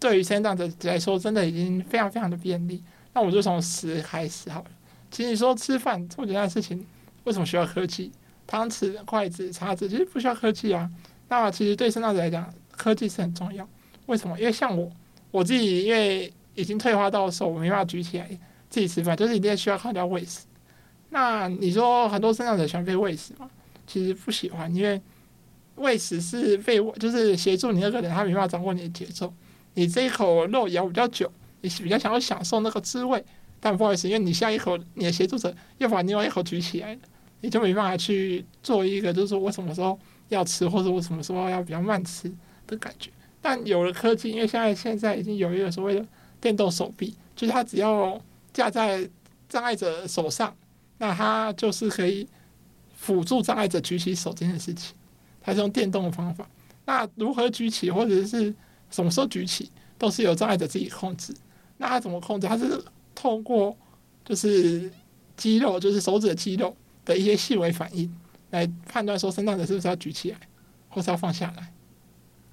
[0.00, 2.82] 对于身障者来说，真的已经非常非常的便利。
[3.12, 4.70] 那我就从食开始好了。
[5.10, 6.84] 其实你说吃饭这么简单的事情，
[7.24, 8.10] 为什么需要科技？
[8.46, 10.90] 汤匙、筷子、叉子，其实不需要科技啊。
[11.28, 13.66] 那其实对身障者来讲，科技是很重要。
[14.06, 14.38] 为什么？
[14.38, 14.90] 因为像我，
[15.30, 18.28] 我自己因为已经退化到手没办法举起来
[18.68, 20.40] 自己吃饭，就是一定需要靠人家喂食。
[21.10, 23.48] 那你说很多身障者喜欢被喂食吗？
[23.86, 25.00] 其实不喜欢，因为
[25.76, 29.32] 喂食是被我就是协助你那个人，他没办法掌握你的节奏。
[29.74, 33.24] 你这一口肉咬比较久，你比较想要享受那个滋味，
[33.60, 36.98] 但不好意思，因为你下一口你的协助者又把另外一口举起来，
[37.42, 39.98] 你就没办法去做一个就是说我什么时候
[40.30, 42.32] 要吃，或者我什么时候要比较慢吃
[42.66, 43.10] 的感觉。
[43.40, 46.04] 但有了科技，因为现在现在已经有一个所谓的
[46.46, 48.20] 电动手臂，就是它只要
[48.52, 49.10] 架在
[49.48, 50.56] 障碍者手上，
[50.98, 52.24] 那它就是可以
[52.94, 54.94] 辅助障碍者举起手这件事情。
[55.40, 56.48] 它是用电动的方法。
[56.84, 58.54] 那如何举起，或者是
[58.92, 61.34] 什么时候举起，都是由障碍者自己控制。
[61.78, 62.46] 那它怎么控制？
[62.46, 62.80] 它是
[63.12, 63.76] 透过
[64.24, 64.88] 就是
[65.36, 68.08] 肌肉，就是手指的肌肉的一些细微反应
[68.50, 70.38] 来判断说，身障者是不是要举起来，
[70.88, 71.72] 或是要放下来。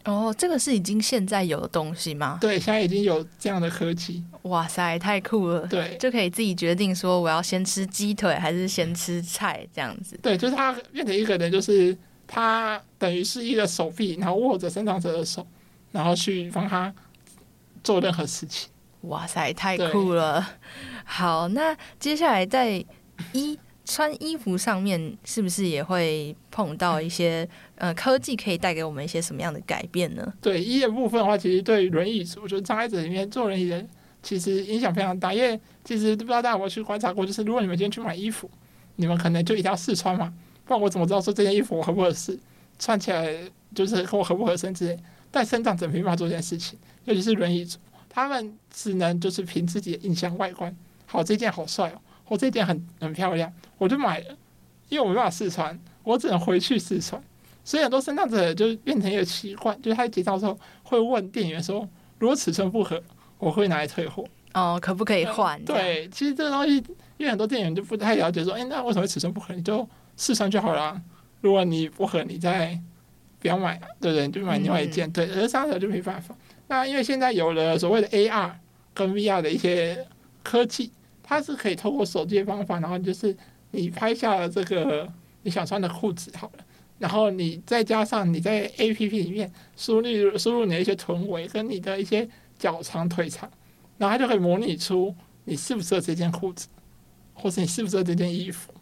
[0.05, 2.37] 哦，这个是已经现在有的东西吗？
[2.41, 4.23] 对，现在已经有这样的科技。
[4.41, 5.65] 哇塞，太酷了！
[5.67, 10.19] 对，就可以自己决定说我要先吃鸡腿还是先吃菜这样子。
[10.21, 15.47] 对，就是他变成一个人，就是他等于是一个手臂，然后握着生长者的手，
[15.91, 16.93] 然后去帮他
[17.81, 18.69] 做任何事情。
[19.03, 20.45] 哇塞，太酷了！
[21.05, 22.83] 好，那接下来在
[23.31, 23.57] 一。
[23.85, 30.33] 穿衣服上面是不是也会碰到一些呃科技可以带给我们一些什么样的改变呢？
[30.41, 33.85] 对，衣的部分的话，其实对轮椅我觉得障碍者里面坐轮椅的，
[34.21, 35.33] 其实影响非常大。
[35.33, 38.49] 因为其实不知道大家有没有去观察过，就是如果你们今天去买衣服，
[38.95, 40.33] 你们可能就一定要试穿嘛，
[40.65, 42.39] 不然我怎么知道说这件衣服我合不合适，
[42.79, 43.35] 穿起来
[43.75, 44.97] 就是和我合不合身之类。
[45.29, 50.73] 但身障者没办法做这件事情，尤其是轮椅族，他们只能就是凭自己的印象外观，
[51.05, 51.99] 好，这件好帅哦。
[52.33, 54.35] 我这件很很漂亮，我就买了，
[54.89, 57.21] 因为我没办法试穿，我只能回去试穿。
[57.63, 63.01] 所以很多身上者就变成一个习惯，就是他结账的时候会问店员说：“如果尺寸不合，
[63.37, 65.59] 我会拿来退货。”哦，可不可以换？
[65.61, 66.77] 嗯，对，其实这个东西，
[67.17, 69.53] 因为很多店员就不太了解，说：“哎，那为什么尺寸不合？
[69.53, 70.99] 你就试穿就好了。
[71.41, 72.77] 如果你不合，你再
[73.39, 74.25] 不要买，对不对？
[74.25, 75.07] 你就买另外一件。
[75.07, 76.35] 嗯”对，而身障者就没办法。
[76.67, 78.51] 那因为现在有了所谓的 AR
[78.93, 80.07] 跟 VR 的一些
[80.41, 80.91] 科技。
[81.23, 83.35] 它是可以透过手机的方法，然后就是
[83.71, 85.09] 你拍下了这个
[85.43, 86.63] 你想穿的裤子好了，
[86.99, 92.27] 然后你再加上你在 APP 里面输入输入你的一些臀围跟你的一些
[92.59, 93.49] 脚长腿长，
[93.97, 96.67] 然后它就可以模拟出你适不适合这件裤子，
[97.33, 98.73] 或是你适不适合这件衣服。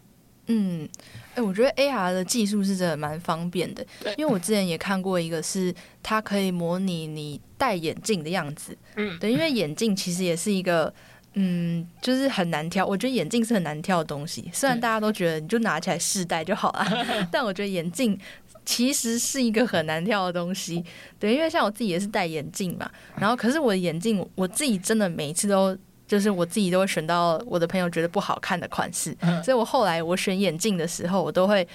[0.47, 0.89] 嗯，
[1.29, 3.85] 哎、欸，我觉得 AR 的技术是真的蛮方便的，
[4.17, 8.75] 因为我之前也看过一个是它可以模拟你戴眼镜的样子。
[8.95, 10.93] 嗯，对，因为眼镜其实也是一个。
[11.33, 12.85] 嗯，就是很难挑。
[12.85, 16.85] 我觉得眼镜是很难挑的东西，虽然大家都觉得你就拿起来试戴就好了，
[17.31, 18.17] 但我觉得眼镜
[18.65, 20.83] 其实是一个很难挑的东西。
[21.19, 31.67] 对，因为像我自己也是戴眼镜嘛，然后可是我的眼镜，我自己真的每一次都就是我自己都会选到我的朋友觉得不好看的款式，所以我后来我选眼镜的时候，我都会。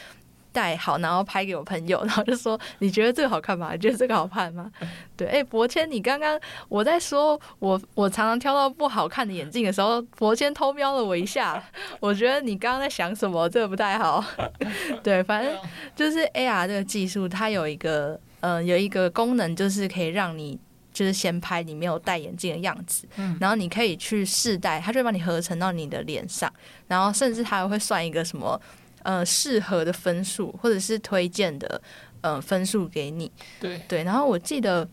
[0.56, 3.72] 戴好，然后拍给我朋友， 然后就说：“你觉得这个好看吗？
[3.74, 4.72] 你觉得这个好看吗？”
[5.14, 6.40] 对，哎、欸，博谦，你刚刚
[6.70, 11.62] 我在说我我常常挑到不好看的眼镜的时候，博谦偷瞄了我一下，
[12.00, 13.46] 我觉得你刚刚在想什么？
[13.50, 14.24] 这个不太好。
[15.04, 15.54] 对，反正
[15.94, 20.58] 就是 AR 这个技术，它有一个嗯、呃，有一个功能，就是可以让你
[20.90, 23.06] 就是先拍你没有戴眼镜的样子，
[23.38, 26.50] 然后你可以去试戴，它就会帮你合成到你的脸上，
[26.86, 28.58] 然后甚至它还会算一个什么。
[29.06, 31.80] 呃，适合的分数或者是推荐的
[32.22, 34.02] 呃分数给你，对对。
[34.02, 34.88] 然后我记得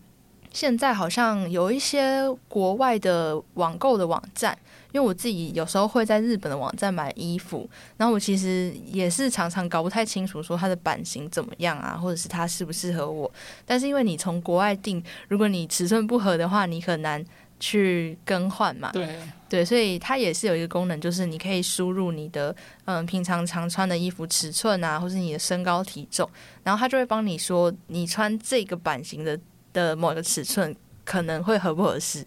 [0.52, 4.56] 现在好像有一些国外的网购的网站，
[4.92, 13.28] 因为我自己有时候会在日本的网站买衣服，然后我其实也是常常搞不太清楚说它的版型怎么样啊，或者是它适不适合我。
[13.66, 17.24] 但是因为你从国外订，如果你尺寸不合的话，你很难。
[17.60, 18.90] 去更换嘛？
[18.92, 19.16] 对
[19.48, 22.54] 对，所以它也是有一个功能，就是你可以输入你的
[22.86, 26.28] 嗯平常常穿的衣服尺寸啊，或是你的身高体重，
[26.64, 29.38] 然后它就会帮你说你穿这个版型的
[29.72, 32.26] 的某个尺寸可能会合不合适。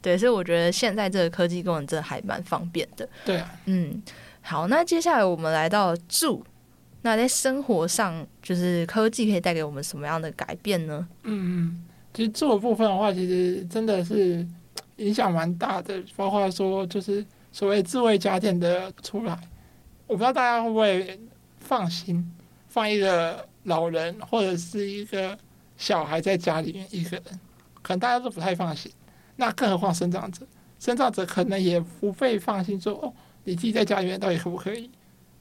[0.00, 3.08] 对，所以我觉得现在这个科技功能真的还蛮方便的。
[3.24, 4.00] 对啊，嗯，
[4.42, 6.44] 好，那接下来我们来到住，
[7.02, 11.08] 那在生活上就是科技可以带给我们什么样的改变呢？
[11.24, 14.46] 嗯嗯，其实住的部分的话，其实真的是。
[14.98, 19.36] 影响蛮大的，包括说就是所谓智慧家电的出来，
[20.06, 21.18] 我不知道大家会不会
[21.58, 22.24] 放心
[22.68, 25.36] 放一个老人或者是一个
[25.76, 27.24] 小孩在家里面一个人，
[27.82, 28.92] 可能大家都不太放心。
[29.36, 30.46] 那更何况身障者，
[30.78, 33.12] 身障者可能也不被放心说哦，
[33.44, 34.90] 你自己在家里面到底可不可以？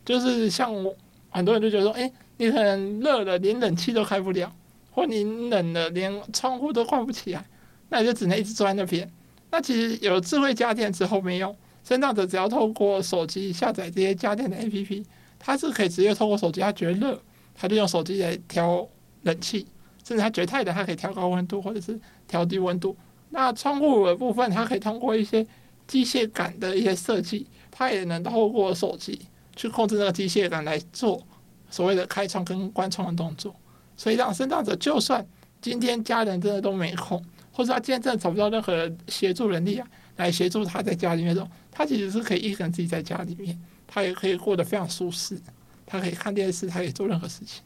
[0.06, 0.96] 就是像我
[1.30, 4.54] 很多人就觉得说，哎，你可能热了连冷气都开不了，
[4.92, 7.44] 或你冷了连窗户都关不起来，
[7.90, 9.12] 那你就只能一直坐在那边。
[9.50, 15.06] 那其实有智慧家电之后没有，身障者只要透过手机下载这些家电的 APP，
[15.40, 17.20] 他是可以直接透过手机，他觉得热，
[17.56, 18.88] 他就用手机来调
[19.24, 19.66] 冷气，
[20.04, 22.96] 甚至他觉得太冷，他可以调高温度或者是调低温度。
[23.30, 25.46] 那窗户的部分，它可以通过一些
[25.86, 29.20] 机械感的一些设计，它也能透过手机
[29.56, 31.22] 去控制那个机械感来做
[31.70, 33.54] 所谓的开窗跟关窗的动作，
[33.98, 35.26] 所以让身障者就算
[35.62, 37.22] 今天家人真的都没空。
[37.58, 45.36] 或者他今天真的找不到任何协助人力啊，来协助他在家里面的时候，他其实是可以一个人自己在家里面，他也可以过得非常舒适，
[45.84, 47.64] 他可以看电视，他可以做任何事情。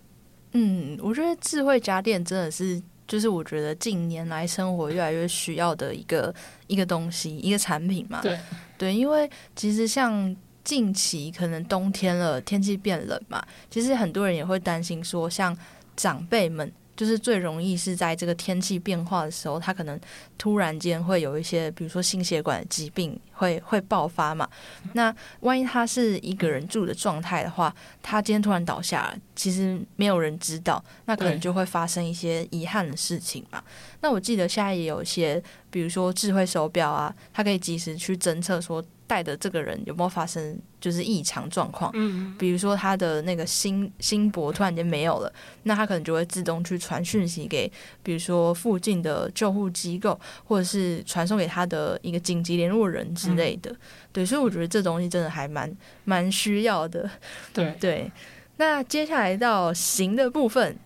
[0.53, 6.33] 嗯，我觉得智慧家电真的是，就是我觉得近年来生活越来越需要的一个
[6.67, 8.21] 一个东西，一个产品嘛。
[8.21, 8.39] 对
[8.77, 15.57] 对，因为其实像近期可能冬天了，天气变冷嘛，其实很多人也会担心说，像
[15.97, 16.71] 长辈们。
[17.01, 19.99] 就是最容易是在这个天气变化的时候，他可能
[20.37, 24.47] 突然间会有一些，比如说心血管疾病会会爆发嘛。
[24.93, 33.63] 那万一他是一个人住的状态的话，他今天突然倒下了，其实没有人知道，那可能就会发生一些遗憾的事情嘛。
[34.01, 38.85] 那我记得现在也有一些，比如说智慧手表啊，它可以及时去侦测说。
[39.11, 41.91] 带的这个人有没有发生就是异常状况？
[41.95, 47.69] 嗯，比如说他的那个心心搏突然间没有了，那他可能就会自动去传讯息给，
[48.01, 53.69] 比如说附近的救护机构，或者是传送给他的一个紧急联络人之类的。
[53.69, 53.77] 嗯、
[54.13, 55.69] 对，所以我觉得这东西真的还蛮
[56.05, 57.09] 蛮需要的。
[57.51, 58.09] 对对，
[58.55, 60.77] 那接下来到行的部分，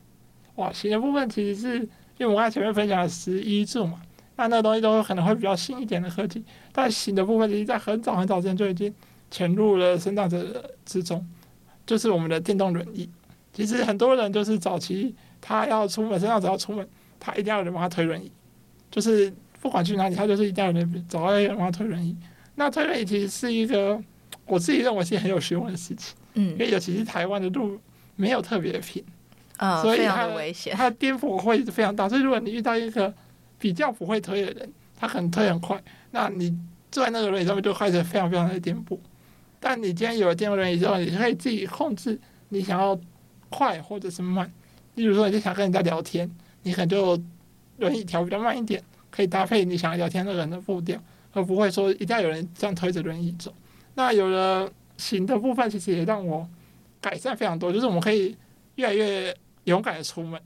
[0.56, 1.78] 哇，行的部分其实是
[2.18, 4.02] 因为我们刚才前面分享了十一柱嘛。
[4.38, 8.94] 那那个东西都可能会比较新一点的科技，但新的部分其实在很早很早之前就已经
[9.32, 11.26] 潜入了生长者之中，
[11.86, 13.10] 就是我们的电动轮椅。
[13.54, 16.86] 其实很多人就是早期他要出门，身障者要出门，
[17.20, 18.30] 他一定要有人帮他推轮椅，
[18.92, 22.16] 就是不管去哪里，他就是一定要有人找到一个人帮他推轮椅。
[22.56, 23.98] 那推轮椅其实是一个
[24.46, 27.80] 我自己认为是很有学问的事情，嗯，因为尤其是台湾的路
[28.18, 29.04] 没有特别平，
[29.58, 32.10] 啊、哦，所以它非常的危险，它的颠簸会非常大。
[32.10, 33.14] 所以如果你遇到一个
[33.58, 36.56] 比较不会推的人，他可能推很快，那你
[36.92, 38.98] 坐在那个轮椅上面就开始非常非常的颠簸。
[39.60, 43.00] 但你今天有了电动轮椅之后，你可以自己控制你想要
[43.50, 44.52] 快或者是慢。
[44.94, 46.30] 例如说，你就想跟人家聊天，
[46.64, 47.20] 你可能就
[47.78, 51.02] 轮椅调比较慢一点，可以搭配你想要聊天那个人的步调，
[51.34, 53.52] 而不会说一定要有人这样推着轮椅走。
[53.96, 56.48] 那有了行的部分，其实也让我
[57.02, 58.38] 改善非常多，就是我们可以
[58.76, 60.40] 越来越勇敢的出门。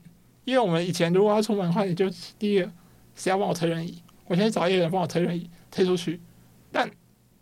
[0.44, 2.70] 因为我们以前如果要出门的话，你就第一个。
[3.20, 4.02] 谁要帮我推轮椅？
[4.26, 6.18] 我先找一个人帮我推轮椅推出去。
[6.72, 6.90] 但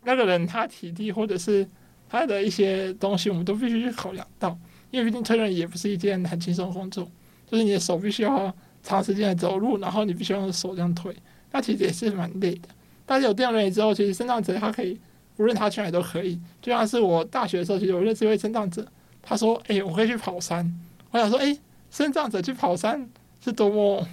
[0.03, 1.65] 那个人他体力或者是
[2.09, 4.59] 他的一些东西，我们都必须去考量到。
[4.91, 7.09] 因为毕竟推轮椅也不是一件很轻松的工作，
[7.47, 11.15] 就是你的手必须要长时间的走路，然后你必须要用手这样推，
[11.53, 12.69] 那其实也是蛮累的。
[13.07, 14.99] 但是有电动轮椅之后，其实身障者他可以
[15.37, 16.41] 无论他去哪都可以。
[16.61, 18.87] 就像是我大学的时候，其实我认识一位身障者，
[19.23, 20.75] 他说：“哎、我可以去跑山。”
[21.13, 21.61] 我想说：“哎、欸，
[21.91, 23.09] 身障者去跑山
[23.45, 24.07] 是多么……”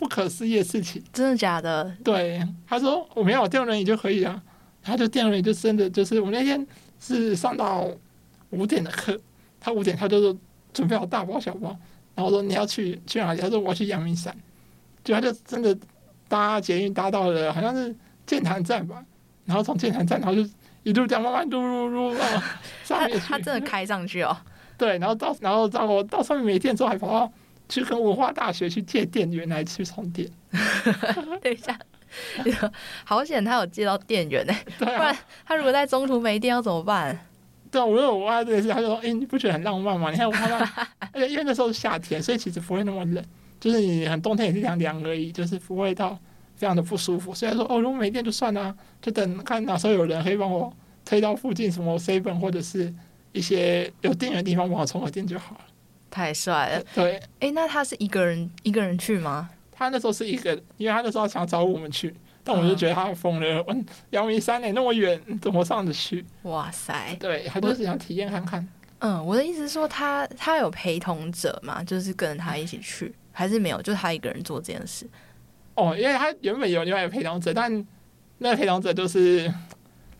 [0.00, 1.94] 不可思议的事情，真的假的？
[2.02, 4.42] 对，他说我没有电动轮椅就可以啊，
[4.82, 6.66] 他就电动轮椅就真的就是我那天
[6.98, 7.86] 是上到
[8.48, 9.20] 五点的课，
[9.60, 10.38] 他五点他就是
[10.72, 11.76] 准备好大包小包，
[12.14, 13.40] 然后说你要去去哪里？
[13.42, 14.34] 他说我要去阳明山，
[15.04, 15.76] 就他就真的
[16.28, 19.04] 搭捷运搭到了好像是建潭站吧，
[19.44, 20.40] 然后从建潭站然后就
[20.82, 22.24] 一路这样慢慢噜噜噜到
[22.82, 24.34] 上面他真的开上去哦，
[24.78, 27.30] 对，然后到然后到我到上面没电之后还跑到。
[27.70, 30.28] 去跟文化大学去借电源来去充电。
[31.40, 31.78] 等一下，
[33.04, 35.16] 好险他有借到电源呢、欸， 啊、不然
[35.46, 37.18] 他如果在中途没电要怎么办？
[37.70, 40.10] 对啊，我问我妈这件事，他就说：“哎、欸，你不觉得很浪漫吗？
[40.10, 40.58] 你看我看到，
[41.12, 43.24] 而且因为那时候是夏天，所以其实不会那么冷，
[43.60, 46.18] 就是你很冬天也是凉凉而已，就是不会到
[46.56, 47.32] 非常的不舒服。
[47.32, 50.72] 虽然说，哦，如果没电就算了，就等看哪时候有人可以帮我
[51.04, 52.92] 推到附近什么 seven 或者是
[53.30, 55.60] 一些有电源的地方帮我充个电就好了。”
[56.10, 59.48] 太帅了， 对，哎、欸，那他是一个人一个人去吗？
[59.70, 66.24] 他那时候是一个，因为他那时候想找我们去，但我就觉得他疯了，问，阳明山呢那么远，怎么上得去？
[66.42, 68.68] 哇塞，对，他就是想体验看看。
[68.98, 73.80] 嗯，我的意思是说他，他他有陪同者嘛，就是跟着他一起去，嗯、还是没有？
[73.80, 75.08] 就他一个人做这件事？
[75.76, 77.72] 哦，因为他原本有另外一个陪同者，但
[78.36, 79.48] 那个陪同者就是，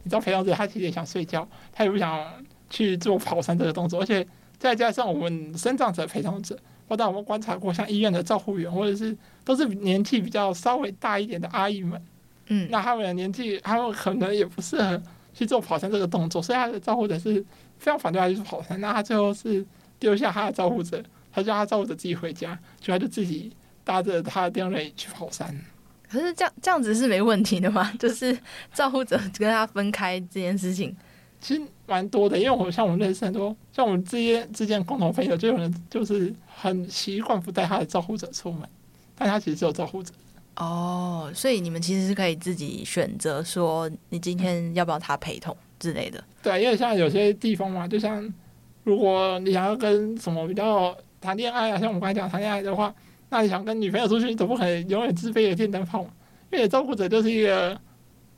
[0.03, 2.26] 你知道陪同者他其实也想睡觉，他也不想
[2.70, 4.26] 去做跑山这个动作，而且
[4.61, 6.57] 再加上我们生长者陪同者，
[6.87, 12.01] 或者我们观察过像医院的照护员，或者是都是年纪比较稍微大一点的阿姨们，
[12.49, 15.03] 嗯，那他们的年纪，他们可能也不适合
[15.33, 17.43] 去做跑山这个动作，所以他的照护者是
[17.79, 19.65] 非常反对他去做跑山，那他最后是
[19.99, 21.03] 丢下他的照护者，
[21.33, 23.51] 他叫他照顾者自己回家，就他就自己
[23.83, 25.59] 搭着他的电动轮椅去跑山。
[26.07, 27.91] 可是这样这样子是没问题的吗？
[27.99, 28.37] 就是
[28.75, 30.95] 照护者跟他分开这件事情，
[31.41, 38.62] 其实蛮多的，因为我像我们认识很多，像我们之间之间共同朋友，就有人就是很习惯不带他的照顾者出门，
[39.16, 40.14] 但他其实是有照顾者。
[40.55, 46.22] 哦，所以你们其实是可以自己选择说，你今天要不要他陪同之类的。
[46.43, 48.32] 对，因为像有些地方嘛，就像
[48.84, 52.95] 如果你想要跟什么比较谈恋爱啊，像我们刚才讲谈恋爱的话，
[53.30, 56.11] 那你想跟女朋友出去，你总不可能永远自备的电灯泡嘛，
[56.53, 57.76] 因为照顾者就是一个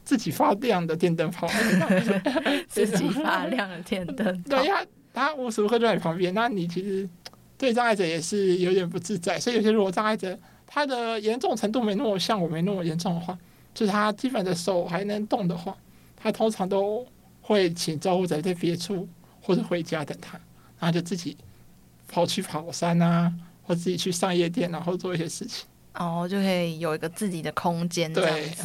[0.04, 1.48] 自己发亮的电灯泡，
[2.68, 4.50] 自己发亮的电灯泡。
[4.56, 4.84] 对呀，
[5.14, 7.08] 他无时无刻就在你旁边，那你其实
[7.56, 9.38] 对障碍者也是有点不自在。
[9.38, 13.38] 所以有些如果障碍者他的严重程度没那么像我没那么严重的话，
[13.74, 15.76] 就是他基本的手还能动的话，
[16.16, 17.06] 他通常都
[17.40, 19.08] 会请照顾者在别处
[19.40, 20.32] 或者回家等他，
[20.78, 21.36] 然后就自己
[22.08, 23.32] 跑去跑山啊，
[23.62, 25.66] 或自己去上夜店，然后做一些事情。
[25.94, 28.64] 哦，就可以有一个自己的空间这样子。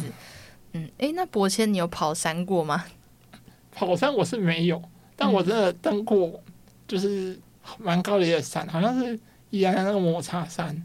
[0.72, 2.84] 嗯，诶、欸，那伯谦，你有跑山过吗？
[3.72, 4.82] 跑山我是没有，
[5.16, 6.40] 但我真的登过，
[6.86, 7.38] 就是
[7.78, 9.18] 蛮高的一个山，好像是
[9.50, 10.82] 宜兰那个摩擦山。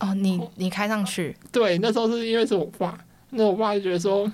[0.00, 1.36] 哦，你你开上去？
[1.50, 2.98] 对，那时候是因为是我爸，
[3.30, 4.30] 那我爸就觉得说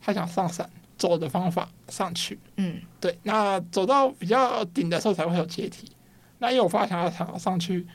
[0.00, 2.38] 他想上山，走的方法上去。
[2.56, 5.90] 嗯，对，那走到比较顶的时候才会有阶梯。
[6.38, 7.86] 那因为我爸想要想要上去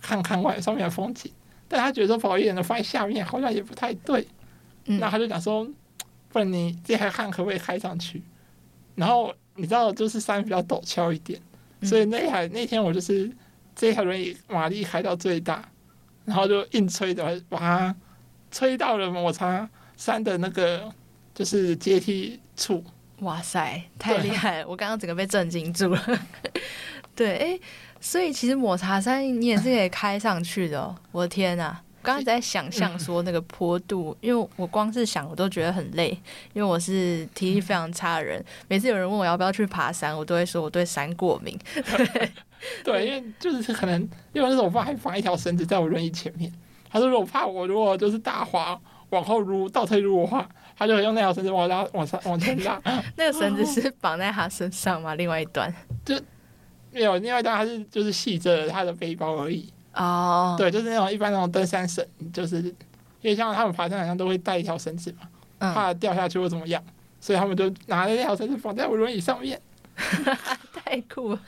[0.00, 1.30] 看看外上面的风景，
[1.68, 4.26] 但他觉得说跑一点的放在下面好像也不太对。
[4.86, 5.64] 嗯、那他就讲说，
[6.28, 8.22] 不然你这台看可不可以开上去？
[8.94, 11.40] 然后你知道，就是山比较陡峭一点，
[11.82, 13.30] 所以那台那天我就是
[13.74, 15.62] 这台轮椅马力开到最大，
[16.24, 17.96] 然后就硬吹的把它
[18.50, 20.90] 吹到了抹茶山的那个
[21.34, 22.82] 就是阶梯处。
[23.20, 24.68] 哇塞，太厉害了！
[24.68, 26.20] 我刚刚整个被震惊住了。
[27.16, 27.60] 对，哎、欸，
[27.98, 30.94] 所以其实抹茶山你也是可以开上去的哦。
[31.12, 31.82] 我的天哪！
[32.06, 36.10] 刚才在想象说那个坡度，因为我光是想我都觉得很累，
[36.52, 38.42] 因为我是体力非常差的人。
[38.68, 41.58] 每次有人问我要不要去爬山，我都会说我对山过敏。
[41.74, 42.30] 对，
[42.84, 44.00] 对，因为就是可能
[44.32, 46.52] 因为那时候我爸还绑一条绳子在我轮椅前面，
[46.88, 48.80] 他说如果怕我如果就是大滑
[49.10, 50.48] 往后撸倒退撸的话，
[50.78, 52.80] 他就会用那条绳子往拉往上往前拉。
[53.18, 55.16] 那个绳子是绑在他身上吗？
[55.16, 55.74] 另外一端
[56.06, 56.14] 就
[56.92, 59.72] 没有，另外一端还是就是系着他的背包而已。
[59.96, 60.58] 哦，oh.
[60.58, 65.26] 对，就是那种一般那种登山绳，就是因为像他们爬山好像都会带一条绳子嘛，
[65.58, 66.82] 嗯、怕掉下去或怎么样，
[67.20, 69.60] 所以他们就拿着那条绳子绑在我轮椅上面，
[70.72, 71.40] 太酷了。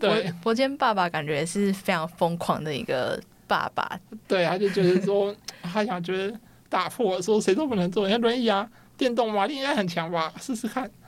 [0.00, 3.98] 对，柏谦爸爸感觉也是非常疯狂的一个爸爸。
[4.26, 6.38] 对，他就觉得说，他想觉得
[6.68, 10.90] 打破说谁都不能坐，因为轮椅啊，电动嘛力应该很强吧，试试看。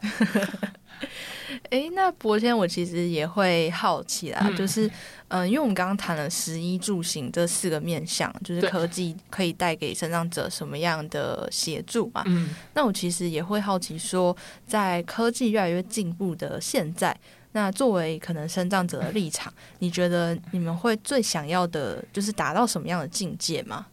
[1.71, 4.87] 哎、欸，那博天，我其实也会好奇啦，嗯、就是，
[5.29, 12.23] 嗯、呃，因为我们刚刚谈了食衣住行这四个面向，就是科技可以带给生长者什么样的协助嘛？
[12.27, 14.37] 嗯，那我其实也会好奇说，
[14.67, 17.17] 在科技越来越进步的现在，
[17.53, 23.87] 那作为可能生长者的立场，你觉得你们会最想要的，就是达到什么样的境界吗？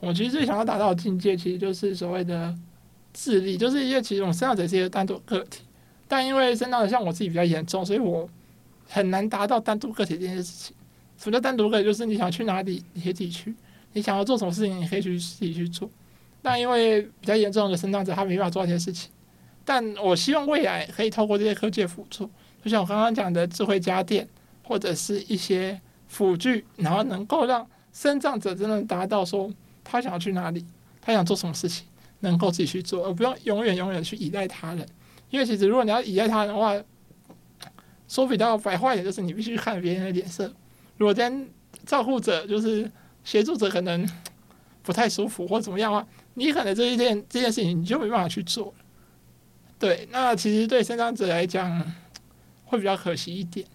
[0.00, 2.54] 我其实最想要达到的境界，其实就是所谓的
[3.12, 5.62] 智力，就是因为其实我们生长者是一个单独个体。
[6.08, 8.28] 但因为身障的像我自己比较严重，所以我
[8.88, 10.76] 很难达到单独个体这件事情。
[11.18, 11.84] 什么叫单独个体？
[11.84, 13.50] 就是你想去哪里，你可以自己去；
[13.92, 15.90] 你想要做什么事情，你可以去自己去做。
[16.42, 19.10] 但因为比较严重的身障者，他没办法做这些事情。
[19.64, 22.30] 但我希望未来可以透过这些科技辅助，
[22.62, 24.28] 就像我刚刚讲的智慧家电，
[24.62, 29.50] 或者是一些辅具，然后能够让身障者真的达到说
[29.82, 30.64] 他想要去哪里，
[31.00, 31.84] 他想做什么事情，
[32.20, 34.86] 能够自己去做，而不用永远永远去依赖他人。
[35.36, 36.74] 因为其实，如果你要依赖他的话，
[38.08, 40.50] 说比较白话一点，就是你必须看别人的脸色。
[40.96, 41.46] 如果今天
[41.84, 42.90] 照顾者就是
[43.22, 44.08] 协助者可能
[44.82, 48.72] 不太舒服或怎么样的话，你可能这一件这件事情你就没办法去做。
[49.78, 51.92] 对，那其实对身障者来讲
[52.64, 53.66] 会比较可惜一点。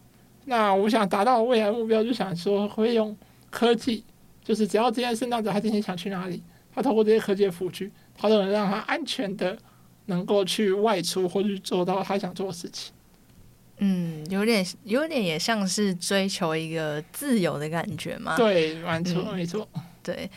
[0.46, 3.16] 那我想达到未来目标，就想说会用
[3.52, 4.04] 科技，
[4.44, 6.42] 就是只要这件身障者他今天想去哪里，
[6.74, 9.56] 他透过这些科技的辅具，他都能让他安全的。
[10.12, 12.94] 能够去外出或者做到他想做的事情，
[13.78, 18.36] 嗯，有点有点也像是追求一个自由的感觉嘛。
[18.36, 19.68] 对，没错，没错。
[20.04, 20.30] 对，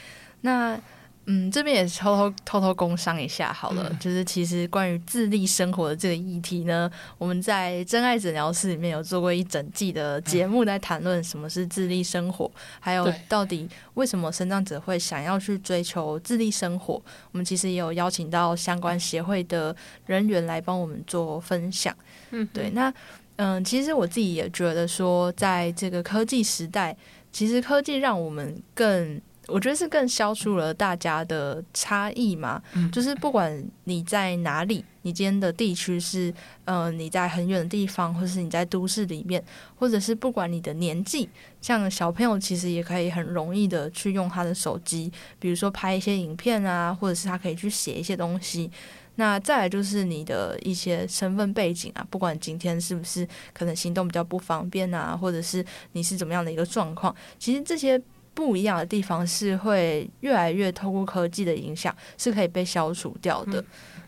[0.43, 0.81] 那
[1.27, 16.95] 嗯，这边也偷偷偷偷工商一下好了，嗯、就是其实关于自立生活的这个议题呢，我们在真爱诊疗室里面有做过一整季的节目，在谈论什么是自立生活，嗯、还有到底为什么生长者会想要去追求自立生活。
[17.33, 19.75] 我们其实也有邀请到相关协会的
[20.07, 21.97] 人员来帮我们做分享。
[22.33, 22.93] 嗯，对，那
[23.37, 26.95] 嗯，其实我自己也觉得说，在这个科技时代，
[27.33, 29.21] 其实科技让我们更。
[29.47, 36.33] 我觉得是更消除了大家的差异嘛，嗯，就是不管你在哪里，你今天的地区是，
[36.65, 39.45] 呃，你在很远的地方，或者是你在都市里面，
[39.77, 41.29] 或者是不管你的年纪，
[41.61, 48.71] 像小朋友其实也可以很容易的去用他的手机，比如说拍一些影片啊，或者是他可以去写一些东西。
[49.17, 58.01] 那再来就是你的一些身份背景啊，不管今天是不是可能行动比较不方便啊，或者是你是怎么样的一个状况，其实这些。
[58.35, 63.61] 不一样的地方是会越来越透过科技的影响，是可以被消除掉的。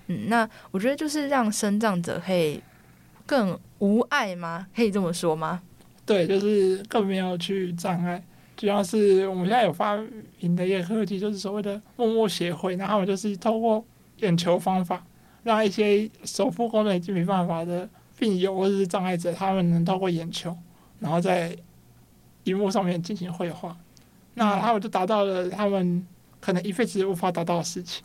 [0.09, 2.61] 嗯，嗯，那我觉得就是让生长者可以
[3.25, 4.67] 更无碍吗？
[4.75, 5.63] 可以这么说吗？
[6.05, 8.23] 对，就是更没有去障碍。
[8.57, 9.99] 主要是我们现在有发
[10.41, 13.85] 明的一个科技，就是所谓的默默协会，然后就是透过
[14.19, 15.05] 眼球方法，
[15.43, 20.57] 让一些手部功能已经没办法的病友或者是障碍者，他们能透过眼球，
[21.01, 21.55] 然后在
[22.45, 23.77] 荧幕上面进行绘画。
[24.37, 26.07] 那他们就达到了他们
[26.41, 28.05] 可能一辈子无法达到的事情，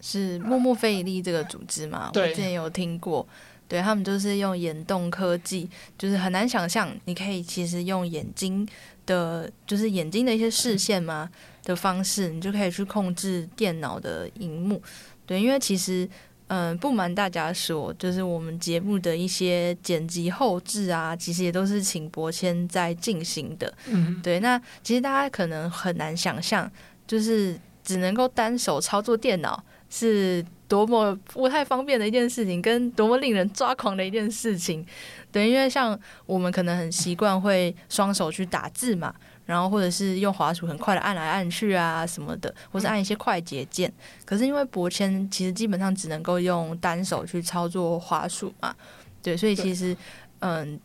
[0.00, 2.10] 是默默非营利这个组织嘛？
[2.12, 3.26] 对，我之前有听过，
[3.66, 5.68] 对，他们就是用眼动科技，
[5.98, 8.68] 就是很难想象，你可以其实用眼睛
[9.06, 11.28] 的，就是眼睛的一些视线嘛
[11.64, 14.80] 的方式，你就可以去控制电脑的荧幕，
[15.26, 16.08] 对，因为其实。
[16.52, 23.72] 嗯，不瞒大家说，就是我们节目的一些剪辑后置啊，其实也都是请博谦在进行的。
[23.86, 24.40] 嗯，对。
[24.40, 26.68] 那其实大家可能很难想象，
[27.06, 34.84] 就是只能够单手操作电脑是多么不太方便的一件事情，跟多么令人抓狂的一件事情。
[35.30, 35.96] 对，因为像
[36.26, 39.14] 我们可能很习惯会双手去打字嘛。
[39.46, 43.92] 然后或者是用滑鼠很快的按来按去啊什么的，或是按一些快捷键。
[44.24, 48.74] 可是因为博谦其实基本上只能够用单手去操作滑鼠嘛，
[49.22, 49.96] 对，所以其实
[50.38, 50.78] 嗯，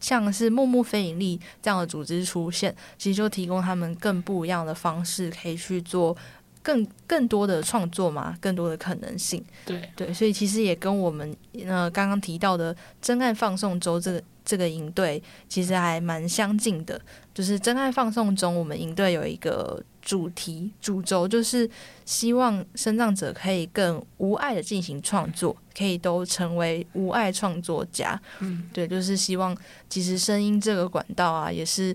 [0.00, 6.16] 像是木木非盈利这样的组织出现，其实就提供他们更不一样的方式，可以去做
[6.62, 9.44] 更更多的创作嘛，更多的可能性。
[9.64, 11.36] 对对，所以其实也跟我们
[11.66, 14.22] 呃刚刚提到的真爱放送周这个。
[14.44, 17.00] 这个营队其实还蛮相近的，
[17.34, 21.68] 就是真爱放送中，我们营队有一个主题主轴，就是
[22.04, 28.20] 希望身障者可以更无爱的进行创作，可以都成为无爱创作家。
[28.40, 29.56] 嗯，对，就是希望
[29.88, 31.94] 其实声音这个管道啊，也是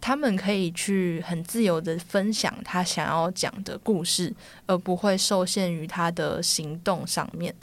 [0.00, 4.32] 他们可以去很自由的分享他想要讲的故事，
[4.66, 7.54] 而不会受限于他的行动上面。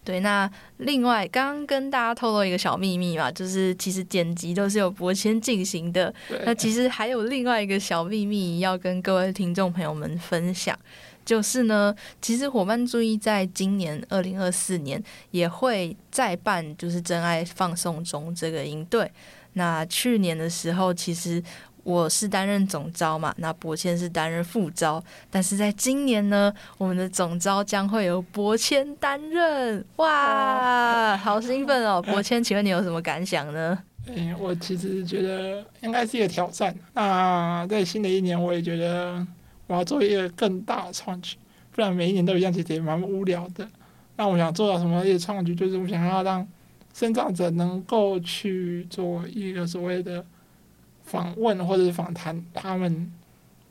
[0.00, 0.04] 嗯。
[0.04, 6.12] 对，那另外刚刚跟大家透露一个小秘密嘛，就是其实剪辑都是由博谦进行的。
[6.44, 10.76] 那其实还有另外一个小秘密要跟各位听众朋友们分享，
[11.24, 19.10] 就是呢，其实伙伴注意，在今年二零二四年也会再办，就是真爱放送中这个营队。
[19.52, 21.42] 那去年的时候，其实。
[21.82, 32.00] 我是担任总招嘛，那博谦是担任副招，但是在今年呢，我们的总招将会由博谦担任，哇，好兴奋哦！
[32.06, 33.78] 博谦，请问你有什么感想呢？
[34.06, 36.74] 嗯，我其实觉得应该是一个挑战。
[36.92, 39.26] 那在新的一年，我也觉得
[39.66, 41.36] 我要做一个更大的创举，
[41.72, 43.66] 不然每一年都一样，其实也蛮无聊的。
[44.16, 46.46] 那我想做到什么一个创举，就是我想要让
[46.92, 50.22] 生长者能够去做一个所谓的。
[51.10, 53.10] 访问或者是访谈他们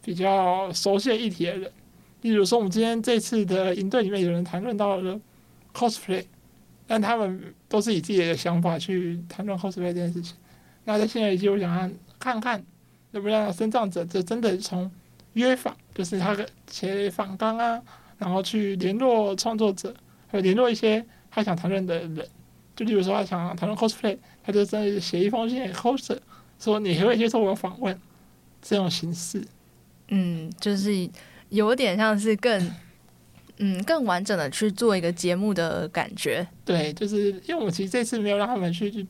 [0.03, 1.71] 比较熟悉的议题的人，
[2.21, 5.17] 例如说，我们今天这次的营队里面有人谈论到了
[5.73, 6.25] cosplay，
[6.85, 10.35] 但他们都是以自己的想法去谈论 cosplay 这件事情。
[10.83, 12.63] 那在现在一季，我想看看看，
[13.11, 14.91] 能不能让身障者就真的从
[15.33, 17.81] 约访，就是他的写访纲啊，
[18.17, 19.95] 然后去联络创作者，
[20.27, 22.27] 还有联络一些他想谈论的人，
[22.75, 26.17] 就例如说他想谈论 cosplay，他就真的写一封信给 coser。
[26.59, 27.97] 说你会接受我访问
[28.61, 29.43] 这种形式？
[30.09, 31.09] 嗯，就是
[31.49, 32.75] 有点像是更
[33.57, 36.45] 嗯更完整的去做一个节目的感觉。
[36.65, 39.07] 对，就是因为我们其实这次没有让他们去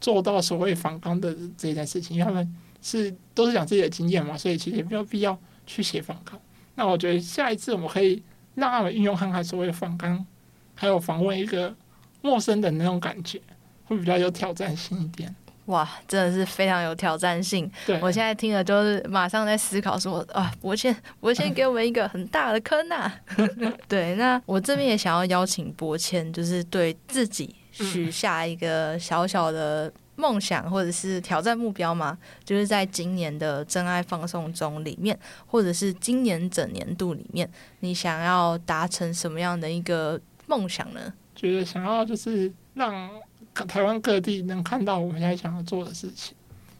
[0.00, 6.40] 做到所谓访纲的这件事情，因为他们是都是讲自己的经验嘛，所以其实也没有必要去写访纲。
[6.74, 8.22] 那我觉得下一次我们可以
[8.54, 10.26] 让他们运用看看所谓的访纲，
[10.74, 11.74] 还有访问一个
[12.20, 13.40] 陌生的那种感觉，
[13.84, 15.34] 会比较有挑战性一点。
[15.66, 17.70] 哇，真的是非常有挑战性。
[17.86, 23.22] 对，我现在听了就是马上在思考说，啊，博谦，博谦给我们一个很大的坑呐、啊。
[23.86, 37.48] 对，那我这边也想要邀请博谦，就是对自己许下一个小小的梦想或者是挑战目标嘛，就是在今年的真爱放送中里面，或者是今年整年度里面，
[37.78, 41.12] 你想要达成什么样的一个梦想呢？
[41.36, 43.08] 觉得想要就是让。
[43.54, 46.34] 台湾各地能看到我们现在想要做的事情，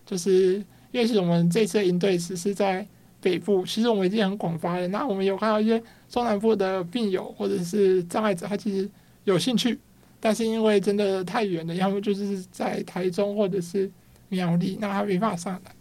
[0.07, 0.55] 就是
[0.91, 2.87] 因为是我们这次的营队只是在
[3.21, 4.89] 北部，其实我们已经很广发了。
[4.89, 8.91] 那我们有看到一些中南部的病友或者是障碍者，他其实
[9.25, 9.79] 有兴趣，
[10.19, 13.91] 但是因为真的太远了，要么就是在台中或者是
[14.29, 15.75] 苗栗，那他没办法上来。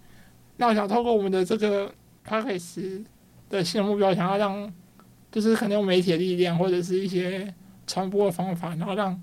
[0.57, 1.93] 那我想透过我们的这个
[2.27, 3.03] Podcast
[3.49, 4.71] 的新的目标，想要让
[5.31, 7.53] 就是可能用媒体的力量或者是一些
[7.87, 9.21] 传播的方法，然后让。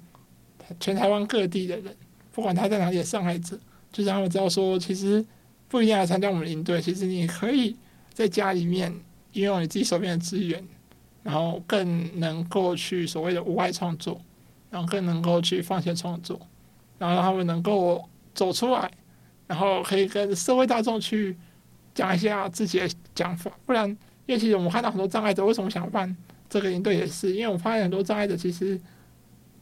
[0.80, 1.94] 全台湾各地的人，
[2.32, 3.58] 不管他在哪里的障碍者，
[3.90, 5.24] 就让他们知道说，其实
[5.68, 7.74] 不一定要参加我们的营队，其实你可以
[8.12, 8.92] 在家里面
[9.32, 10.62] 运用你自己手边的资源，
[11.22, 14.20] 然后更能够去所谓的无碍创作，
[14.70, 16.38] 然后更能够去放线创作，
[16.98, 18.90] 然后让他们能够走出来，
[19.46, 21.36] 然后可以跟社会大众去
[21.94, 23.50] 讲一下自己的讲法。
[23.66, 23.88] 不然，
[24.26, 26.16] 因为其实我们看到很多障碍者为什么想办
[26.48, 28.80] 这个营队，也是因为我发现很多障碍者其实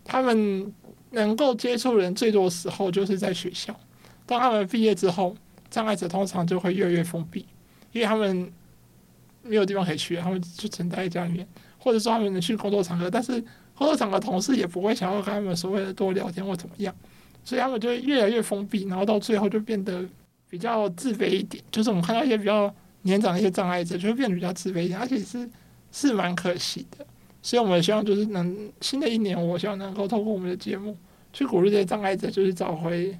[0.05, 0.73] 他们。
[1.11, 3.75] 能够接触人最多的时候，就是在学校。
[4.27, 5.37] 当他们毕业之后，
[5.71, 7.47] 障碍者通常就会越来越封闭，
[7.93, 8.53] 因为他们
[9.43, 11.47] 没有地方可以去，他们就只能待在家里面，
[11.79, 13.41] 或者说他们能去工作场合，但是
[13.75, 16.95] 工作场合同事也不会想要跟他们所谓的多聊天或怎么样，
[17.45, 20.05] 所以他们就会越来越封闭，然后到最后就变得
[20.51, 21.63] 比较自卑一点。
[21.71, 25.49] 就是我们看到一些比较年长的一些障碍者，就会变得比较自卑一点，而且是
[25.93, 27.07] 是蛮可惜的。
[27.43, 30.97] 所以，我们希望就是能新的一年，我希望能够透过我们的节目，
[31.33, 33.17] 去鼓励这些障碍者，就是找回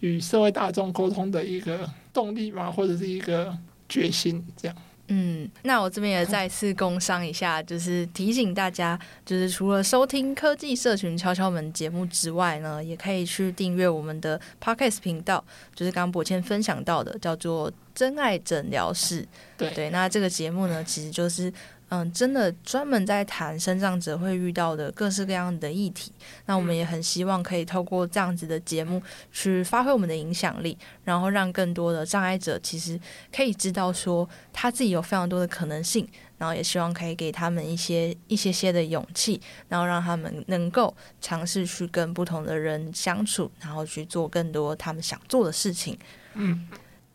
[0.00, 3.56] 与社会大众沟通的一个动力嘛，或者是一个
[3.88, 4.76] 决心，这样。
[5.10, 15.42] 嗯，那我这边也再次工商一下，就是提醒大家，就是除了收听科技社群敲敲门节目之外呢，也可以去订阅我们的 Podcast 频道，
[15.74, 19.26] 就是刚刚博谦分享到的，叫做真爱诊疗室。
[19.56, 21.52] 对对，那这个节目呢，其实就是。
[21.90, 26.12] 嗯，真的专门在谈生长者会遇到的各式各样的议题。
[26.44, 33.00] 那我们也很希望可以透过这样子的节目去发挥我们的影响力，然后让更多的障碍者其实
[33.34, 45.98] 可以知道说他自己有非常多的可能性，然后也希望可以给他们一些一些些的勇气，然后让他们能够尝试去跟不同的人相处，然后去做更多他们想做的事情。
[46.34, 46.68] 嗯。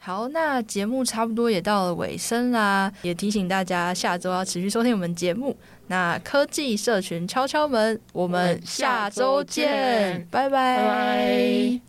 [0.06, 5.56] 好那节目差不多也到了尾声啦也提醒大家下周要持续收听我们节目。
[5.88, 11.80] 那科技社群敲敲门我们下周见拜拜。